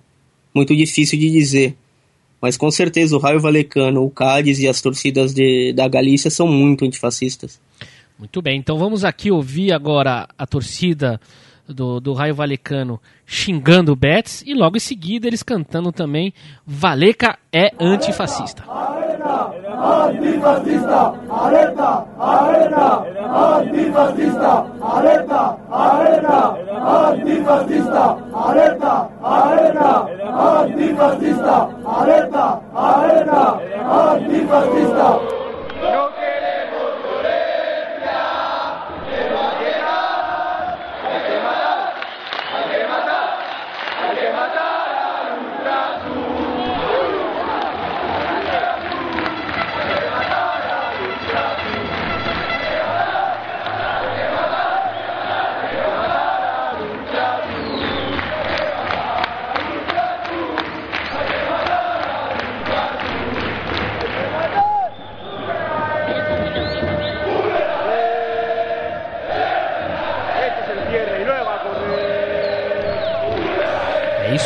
muito 0.54 0.76
difícil 0.76 1.18
de 1.18 1.30
dizer. 1.30 1.76
Mas 2.42 2.56
com 2.56 2.72
certeza 2.72 3.16
o 3.16 3.20
Raio 3.20 3.40
Valecano, 3.40 4.04
o 4.04 4.10
Cádiz 4.10 4.60
e 4.60 4.68
as 4.68 4.82
torcidas 4.82 5.34
de, 5.34 5.74
da 5.74 5.88
Galícia 5.88 6.30
são 6.30 6.48
muito 6.48 6.86
antifascistas. 6.86 7.60
Muito 8.18 8.42
bem, 8.42 8.60
então 8.60 8.78
vamos 8.78 9.06
aqui 9.06 9.32
ouvir 9.32 9.72
agora 9.72 10.28
a 10.38 10.46
torcida 10.46 11.20
do, 11.70 12.00
do 12.00 12.14
Raio 12.14 12.36
Valecano 12.36 13.00
xingando 13.26 13.92
o 13.92 13.96
Betis 13.96 14.44
e 14.46 14.54
logo 14.54 14.78
em 14.78 14.80
seguida 14.80 15.28
eles 15.28 15.44
cantando 15.44 15.92
também 15.92 16.34
Valeca 16.66 17.38
é 17.54 17.72
antifascista. 17.80 18.64
Antifascista, 19.80 21.14
alerta, 21.30 22.06
arena, 22.20 23.06
antifascista, 23.30 24.66
arena, 24.82 25.58
antifascista, 26.84 28.18
arena, 28.34 30.08
antifascista, 30.64 31.70
arena, 31.86 32.60
antifascista. 34.12 35.40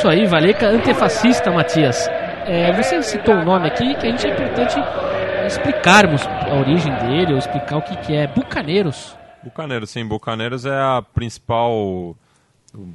Isso 0.04 0.10
aí, 0.10 0.26
Valeca 0.26 0.68
antifascista, 0.68 1.50
Matias. 1.50 2.10
É, 2.46 2.74
você 2.74 3.02
citou 3.02 3.36
um 3.36 3.46
nome 3.46 3.68
aqui 3.68 3.96
que 3.96 4.06
a 4.06 4.12
gente 4.12 4.28
é 4.28 4.32
importante 4.32 4.78
explicarmos 5.48 6.22
a 6.28 6.56
origem 6.56 6.94
dele 6.96 7.32
ou 7.32 7.40
explicar 7.40 7.78
o 7.78 7.82
que, 7.82 7.96
que 7.96 8.14
é. 8.14 8.28
Bucaneiros. 8.28 9.16
Bucaneiros, 9.42 9.90
sim. 9.92 10.06
Bucaneiros 10.06 10.66
é 10.66 10.76
a 10.76 11.02
principal, 11.02 11.72
o 11.72 12.18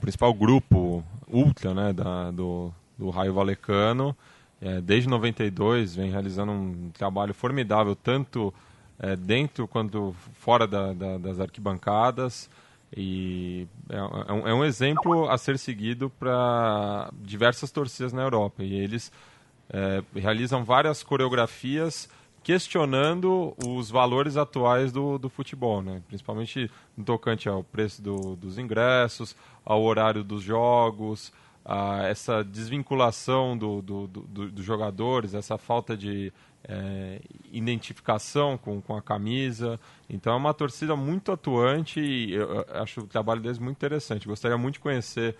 principal 0.02 0.34
grupo 0.34 1.02
ultra 1.26 1.72
né, 1.72 1.94
da, 1.94 2.30
do, 2.30 2.70
do 2.98 3.08
Raio 3.08 3.32
Valecano. 3.32 4.14
É, 4.60 4.78
desde 4.78 5.08
92 5.08 5.96
vem 5.96 6.10
realizando 6.10 6.52
um 6.52 6.90
trabalho 6.92 7.32
formidável, 7.32 7.96
tanto 7.96 8.52
é, 8.98 9.16
dentro 9.16 9.66
quanto 9.66 10.14
fora 10.34 10.66
da, 10.66 10.92
da, 10.92 11.16
das 11.16 11.40
arquibancadas. 11.40 12.50
E 12.96 13.66
é, 13.88 13.96
é 13.96 14.32
um, 14.32 14.48
é 14.48 14.54
um 14.54 14.64
exemplo 14.64 15.28
a 15.28 15.36
ser 15.36 15.58
seguido 15.58 16.10
para 16.10 17.10
diversas 17.20 17.70
torcidas 17.70 18.12
na 18.12 18.22
Europa. 18.22 18.62
E 18.62 18.74
eles 18.74 19.12
é, 19.70 20.02
realizam 20.14 20.64
várias 20.64 21.02
coreografias 21.02 22.08
questionando 22.42 23.54
os 23.62 23.90
valores 23.90 24.36
atuais 24.36 24.90
do, 24.90 25.18
do 25.18 25.28
futebol, 25.28 25.82
né? 25.82 26.02
principalmente 26.08 26.70
no 26.96 27.04
tocante 27.04 27.48
ao 27.48 27.62
preço 27.62 28.00
do, 28.00 28.36
dos 28.36 28.56
ingressos, 28.56 29.36
ao 29.64 29.82
horário 29.82 30.24
dos 30.24 30.42
jogos, 30.42 31.32
a 31.64 32.04
essa 32.04 32.42
desvinculação 32.42 33.58
do, 33.58 33.82
do, 33.82 34.06
do, 34.06 34.50
dos 34.50 34.64
jogadores, 34.64 35.34
essa 35.34 35.58
falta 35.58 35.94
de 35.94 36.32
é, 36.64 37.20
identificação 37.52 38.58
com, 38.58 38.80
com 38.80 38.96
a 38.96 39.02
camisa. 39.02 39.78
Então 40.08 40.32
é 40.32 40.36
uma 40.36 40.54
torcida 40.54 40.96
muito 40.96 41.32
atuante 41.32 42.00
e 42.00 42.34
eu, 42.34 42.64
acho 42.74 43.00
o 43.00 43.06
trabalho 43.06 43.40
deles 43.40 43.58
muito 43.58 43.76
interessante. 43.76 44.26
Gostaria 44.26 44.58
muito 44.58 44.74
de 44.74 44.80
conhecer 44.80 45.36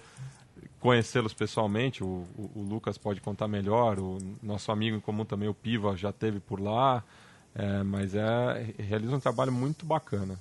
conhecê-los 0.81 1.33
pessoalmente, 1.33 2.05
o, 2.05 2.25
o, 2.37 2.51
o, 2.55 2.63
Lucas 2.63 2.97
pode 2.97 3.21
contar 3.21 3.49
melhor, 3.49 3.99
o 3.99 4.19
nosso 4.41 4.71
amigo 4.71 4.97
em 4.97 5.01
comum 5.01 5.25
também, 5.25 5.49
o 5.49 5.55
Piva, 5.55 5.97
já 5.97 6.13
teve 6.13 6.39
por 6.39 6.61
lá, 6.61 7.03
é, 7.55 7.83
mas 7.83 8.15
é, 8.15 8.75
realiza 8.79 9.17
um 9.17 9.21
trabalho 9.21 9.51
muito 9.51 9.85
bacana. 9.85 10.39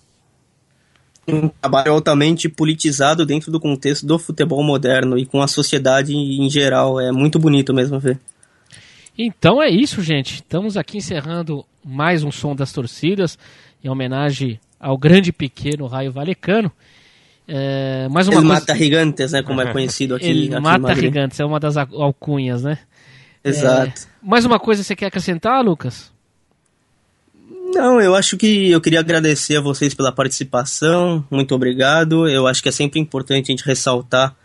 Um 1.28 1.49
trabalho 1.49 1.91
altamente 1.91 2.47
politizado 2.47 3.25
dentro 3.25 3.51
do 3.51 3.59
contexto 3.59 4.05
do 4.05 4.17
futebol 4.17 4.63
moderno 4.63 5.17
e 5.17 5.25
com 5.25 5.41
a 5.41 5.47
sociedade 5.47 6.15
em 6.15 6.49
geral, 6.49 6.99
é 6.99 7.11
muito 7.11 7.38
bonito 7.39 7.73
mesmo 7.73 7.99
ver. 7.99 8.19
Então 9.18 9.61
é 9.61 9.68
isso, 9.68 10.01
gente. 10.03 10.36
Estamos 10.36 10.78
aqui 10.78 10.97
encerrando 10.97 11.65
mais 11.84 12.24
um 12.24 12.32
som 12.32 12.55
das 12.55 12.72
torcidas 12.72 13.38
em 13.84 13.89
homenagem 13.89 14.59
ao 14.80 14.95
grande 14.95 15.32
pequeno 15.34 15.88
Raio 15.88 16.11
Valecano. 16.11 16.72
É, 17.47 18.07
mais 18.09 18.28
uma 18.28 18.36
El 18.36 18.41
coisa... 18.41 18.53
Mata 18.53 18.76
Gigantes, 18.76 19.32
né? 19.32 19.41
Como 19.41 19.59
é 19.59 19.72
conhecido 19.72 20.15
aqui, 20.15 20.26
Ele 20.28 20.53
aqui 20.53 20.61
mata 20.61 20.93
gigantes, 20.93 21.39
é 21.39 21.45
uma 21.45 21.59
das 21.59 21.78
al- 21.78 22.01
alcunhas, 22.01 22.61
né? 22.61 22.78
Exato. 23.43 24.01
É, 24.01 24.07
mais 24.22 24.45
uma 24.45 24.59
coisa 24.59 24.82
que 24.82 24.88
você 24.88 24.95
quer 24.95 25.07
acrescentar, 25.07 25.63
Lucas? 25.63 26.11
Não, 27.74 27.99
eu 27.99 28.13
acho 28.13 28.38
que 28.38 28.70
eu 28.70 28.80
queria 28.80 28.99
agradecer 28.99 29.55
a 29.55 29.61
vocês 29.61 29.93
pela 29.95 30.11
participação. 30.11 31.26
Muito 31.32 31.55
obrigado. 31.55 32.28
Eu 32.28 32.45
acho 32.45 32.61
que 32.61 32.70
é 32.70 32.72
sempre 32.72 32.99
importante 32.99 33.45
a 33.45 33.51
gente 33.51 33.65
ressaltar 33.65 34.36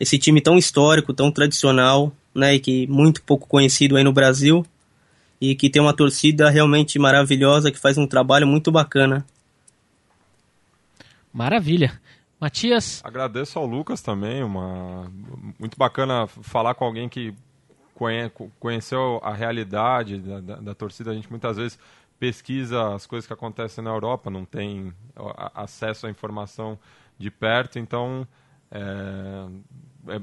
esse 0.00 0.18
time 0.18 0.40
tão 0.40 0.56
histórico, 0.58 1.12
tão 1.12 1.30
tradicional, 1.30 2.12
né, 2.38 2.54
e 2.54 2.60
que 2.60 2.86
muito 2.86 3.22
pouco 3.22 3.46
conhecido 3.46 3.96
aí 3.96 4.04
no 4.04 4.12
Brasil 4.12 4.64
e 5.40 5.54
que 5.54 5.68
tem 5.70 5.80
uma 5.82 5.92
torcida 5.94 6.48
realmente 6.50 6.98
maravilhosa 6.98 7.70
que 7.70 7.78
faz 7.78 7.96
um 7.98 8.06
trabalho 8.06 8.46
muito 8.46 8.70
bacana. 8.72 9.24
Maravilha. 11.32 12.00
Matias, 12.40 13.00
Agradeço 13.04 13.58
ao 13.58 13.66
Lucas 13.66 14.00
também, 14.00 14.44
uma 14.44 15.10
muito 15.58 15.76
bacana 15.76 16.26
falar 16.28 16.74
com 16.74 16.84
alguém 16.84 17.08
que 17.08 17.34
conhe- 17.94 18.30
conheceu 18.60 19.20
a 19.24 19.34
realidade 19.34 20.18
da, 20.18 20.40
da- 20.40 20.56
da 20.56 20.74
torcida. 20.74 21.10
A 21.10 21.14
gente 21.14 21.28
muitas 21.28 21.56
vezes 21.56 21.78
pesquisa 22.18 22.94
as 22.94 23.06
coisas 23.06 23.26
que 23.26 23.32
acontecem 23.32 23.82
na 23.82 23.90
Europa, 23.90 24.30
não 24.30 24.44
tem 24.44 24.92
acesso 25.54 26.06
à 26.06 26.10
informação 26.10 26.78
de 27.18 27.28
perto, 27.28 27.78
então 27.80 28.26
é, 28.70 29.46
é 30.14 30.20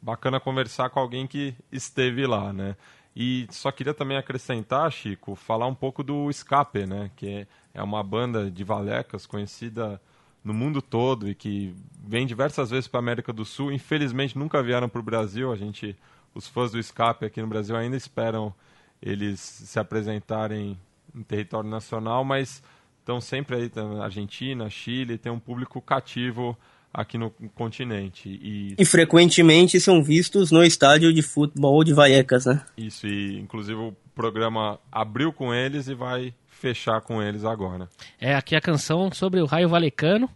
bacana 0.00 0.40
conversar 0.40 0.90
com 0.90 1.00
alguém 1.00 1.26
que 1.26 1.54
esteve 1.70 2.26
lá, 2.26 2.52
né? 2.52 2.76
E 3.14 3.46
só 3.50 3.72
queria 3.72 3.92
também 3.92 4.16
acrescentar, 4.16 4.90
Chico, 4.90 5.34
falar 5.34 5.66
um 5.66 5.74
pouco 5.74 6.02
do 6.02 6.30
Escape, 6.30 6.86
né? 6.86 7.10
Que 7.16 7.46
é 7.74 7.82
uma 7.82 8.02
banda 8.02 8.50
de 8.50 8.64
valecas 8.64 9.26
conhecida 9.26 10.00
no 10.42 10.54
mundo 10.54 10.80
todo 10.80 11.28
e 11.28 11.34
que 11.34 11.74
vem 12.06 12.26
diversas 12.26 12.70
vezes 12.70 12.88
para 12.88 12.98
a 12.98 13.02
América 13.02 13.32
do 13.32 13.44
Sul. 13.44 13.72
Infelizmente 13.72 14.38
nunca 14.38 14.62
vieram 14.62 14.88
para 14.88 15.00
o 15.00 15.04
Brasil. 15.04 15.52
A 15.52 15.56
gente, 15.56 15.96
os 16.34 16.46
fãs 16.46 16.70
do 16.72 16.78
Escape 16.78 17.26
aqui 17.26 17.42
no 17.42 17.48
Brasil 17.48 17.76
ainda 17.76 17.96
esperam 17.96 18.54
eles 19.02 19.40
se 19.40 19.78
apresentarem 19.78 20.78
em 21.14 21.22
território 21.22 21.68
nacional, 21.68 22.24
mas 22.24 22.62
estão 23.00 23.20
sempre 23.20 23.56
aí, 23.56 23.68
tá, 23.68 23.82
Argentina, 24.02 24.68
Chile, 24.70 25.18
tem 25.18 25.32
um 25.32 25.40
público 25.40 25.80
cativo 25.80 26.56
aqui 26.92 27.16
no 27.16 27.30
continente. 27.54 28.28
E 28.28 28.74
E 28.78 28.84
frequentemente 28.84 29.80
são 29.80 30.02
vistos 30.02 30.50
no 30.50 30.62
estádio 30.62 31.12
de 31.12 31.22
futebol 31.22 31.82
de 31.84 31.92
Vallecas, 31.92 32.46
né? 32.46 32.62
isso, 32.76 33.06
e 33.06 33.38
inclusive 33.38 33.78
o 33.78 33.96
programa 34.14 34.78
abriu 34.90 35.32
com 35.32 35.54
eles 35.54 35.88
e 35.88 35.94
vai 35.94 36.34
fechar 36.48 37.00
com 37.00 37.22
eles 37.22 37.44
agora. 37.44 37.88
é 38.20 38.34
aqui 38.34 38.54
a 38.54 38.60
canção 38.60 39.10
sobre 39.12 39.40
o 39.40 39.46
Raio 39.46 39.68
Valecano, 39.68 40.28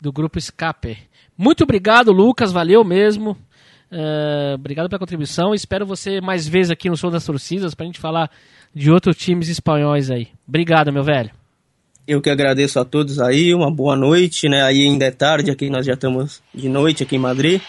do 0.00 0.12
grupo 0.12 0.38
Escape. 0.38 0.98
Muito 1.36 1.62
obrigado, 1.62 2.10
Lucas, 2.12 2.50
valeu 2.50 2.82
mesmo. 2.82 3.36
É, 3.90 4.54
obrigado 4.54 4.88
pela 4.88 4.98
contribuição. 4.98 5.54
Espero 5.54 5.84
você 5.84 6.20
mais 6.20 6.46
vezes 6.46 6.70
aqui 6.70 6.88
no 6.88 6.96
Som 6.96 7.10
das 7.10 7.24
Torcidas 7.24 7.74
pra 7.74 7.86
gente 7.86 7.98
falar 7.98 8.30
de 8.74 8.90
outros 8.90 9.16
times 9.16 9.48
espanhóis 9.48 10.10
aí. 10.10 10.28
Obrigado, 10.46 10.92
meu 10.92 11.02
velho. 11.02 11.30
Eu 12.10 12.20
que 12.20 12.28
agradeço 12.28 12.80
a 12.80 12.84
todos 12.84 13.20
aí, 13.20 13.54
uma 13.54 13.70
boa 13.70 13.94
noite, 13.94 14.48
né? 14.48 14.64
Aí 14.64 14.82
ainda 14.82 15.04
é 15.04 15.12
tarde, 15.12 15.48
aqui 15.48 15.70
nós 15.70 15.86
já 15.86 15.92
estamos 15.92 16.42
de 16.52 16.68
noite 16.68 17.04
aqui 17.04 17.14
em 17.14 17.20
Madrid. 17.20 17.60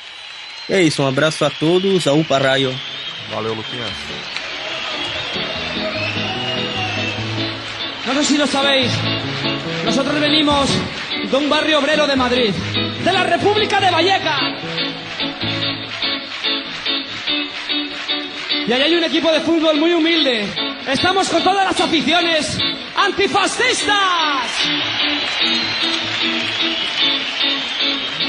E 0.67 0.73
é 0.73 0.81
isso, 0.81 1.03
um 1.03 1.07
abraço 1.07 1.45
a 1.45 1.51
todos, 1.51 2.07
a 2.07 2.13
Upa 2.13 2.39
Raio. 2.39 2.73
Valeu, 3.29 3.53
Luquinhas. 3.53 3.91
No 8.07 8.13
sé 8.15 8.23
si 8.23 8.37
lo 8.39 8.47
sabéis, 8.47 8.91
nosotros 9.85 10.19
venimos 10.19 10.71
de 11.29 11.37
un 11.37 11.47
barrio 11.47 11.77
obrero 11.77 12.07
de 12.07 12.15
Madrid, 12.15 12.51
de 13.05 13.11
la 13.13 13.23
República 13.23 13.79
de 13.79 13.91
Valleca. 13.91 14.90
Y 18.67 18.71
ahí 18.71 18.81
hay 18.81 18.95
un 18.95 19.03
equipo 19.03 19.31
de 19.31 19.39
fútbol 19.41 19.77
muy 19.77 19.93
humilde. 19.93 20.47
Estamos 20.87 21.29
con 21.29 21.43
todas 21.43 21.65
las 21.65 21.79
aficiones 21.79 22.57
antifascistas. 22.95 24.47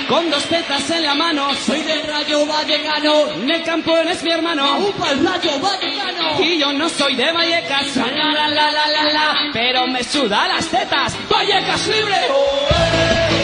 Con 0.09 0.30
dos 0.30 0.43
petas 0.45 0.91
en 0.91 1.03
la 1.03 1.14
mano, 1.14 1.55
soy 1.55 1.80
del 1.83 2.03
Rayo 2.03 2.47
Vallecano. 2.47 3.33
En 3.33 3.51
el 3.51 3.62
campo 3.62 3.97
es 3.99 4.22
mi 4.22 4.30
hermano. 4.30 4.78
¡Upa, 4.78 5.11
el 5.11 5.26
Rayo 5.26 5.59
Vallecano! 5.61 6.41
Y 6.41 6.59
yo 6.59 6.72
no 6.72 6.89
soy 6.89 7.14
de 7.14 7.33
Vallecas, 7.33 7.97
la 7.97 8.07
la 8.07 8.49
la 8.49 8.70
la 8.70 8.87
la 8.89 9.12
la, 9.12 9.35
pero 9.53 9.87
me 9.87 10.03
suda 10.03 10.49
las 10.49 10.66
tetas. 10.68 11.16
¡Vallecas 11.30 11.87
libre! 11.89 13.41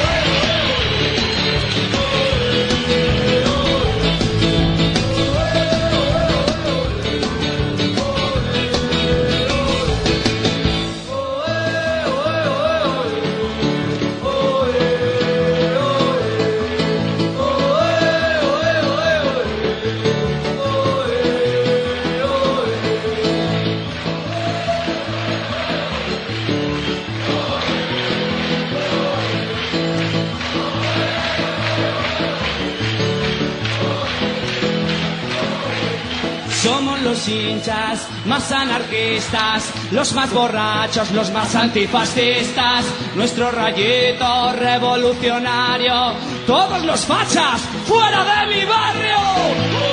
Los 37.29 37.41
hinchas 37.41 38.07
más 38.27 38.51
anarquistas, 38.53 39.71
los 39.93 40.13
más 40.13 40.33
borrachos, 40.33 41.11
los 41.13 41.31
más 41.31 41.55
antifascistas, 41.55 42.85
nuestro 43.15 43.51
rayito 43.51 44.53
revolucionario, 44.53 46.13
todos 46.47 46.85
los 46.85 47.05
fachas 47.05 47.61
fuera 47.87 48.25
de 48.25 48.55
mi 48.55 48.65
barrio. 48.65 49.88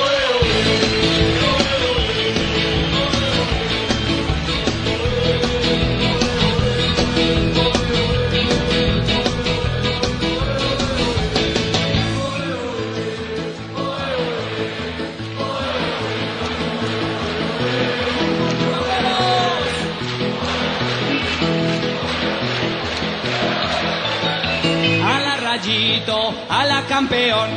A 26.55 26.65
la 26.65 26.81
campeón. 26.83 27.49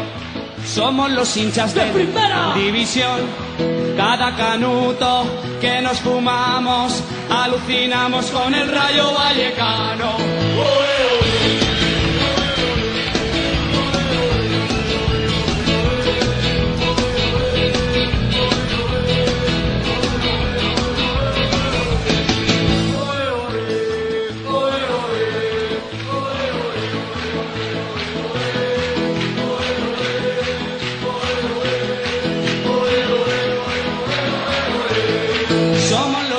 Somos 0.66 1.11
los 1.11 1.36
hinchas 1.36 1.74
de, 1.74 1.82
primera 1.86 2.55
división. 2.55 3.20
Cada 3.96 4.34
canuto 4.36 5.24
que 5.61 5.80
nos 5.80 5.99
fumamos, 6.01 7.03
alucinamos 7.30 8.26
con 8.26 8.55
el 8.55 8.68
rayo 8.68 9.12
vallecano. 9.14 10.97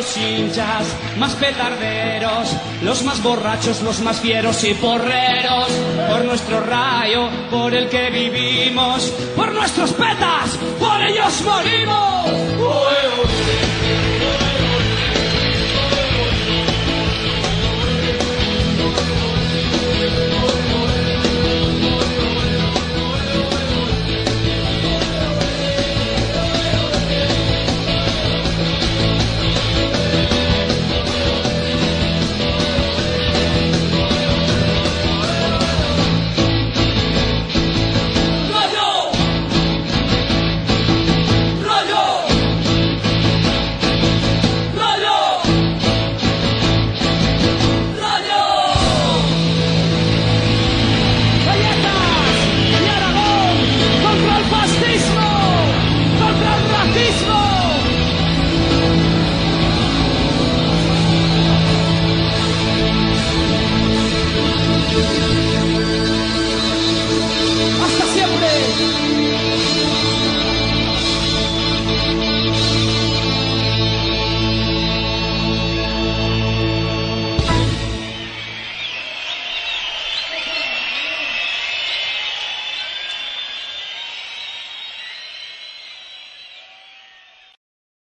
Los 0.10 0.18
hinchas 0.18 0.88
más 1.18 1.34
petarderos, 1.36 2.56
los 2.82 3.04
más 3.04 3.22
borrachos, 3.22 3.82
los 3.82 4.00
más 4.02 4.20
fieros 4.20 4.64
y 4.64 4.74
porreros. 4.74 5.68
Por 6.10 6.26
nuestro 6.26 6.62
rayo, 6.62 7.30
por 7.52 7.74
el 7.74 7.90
que 7.90 8.10
vivimos, 8.10 9.12
por 9.36 9.54
nuestros 9.54 9.94
petas, 9.94 10.58
por 10.80 11.02
ellos 11.02 11.42
morimos. 11.42 13.69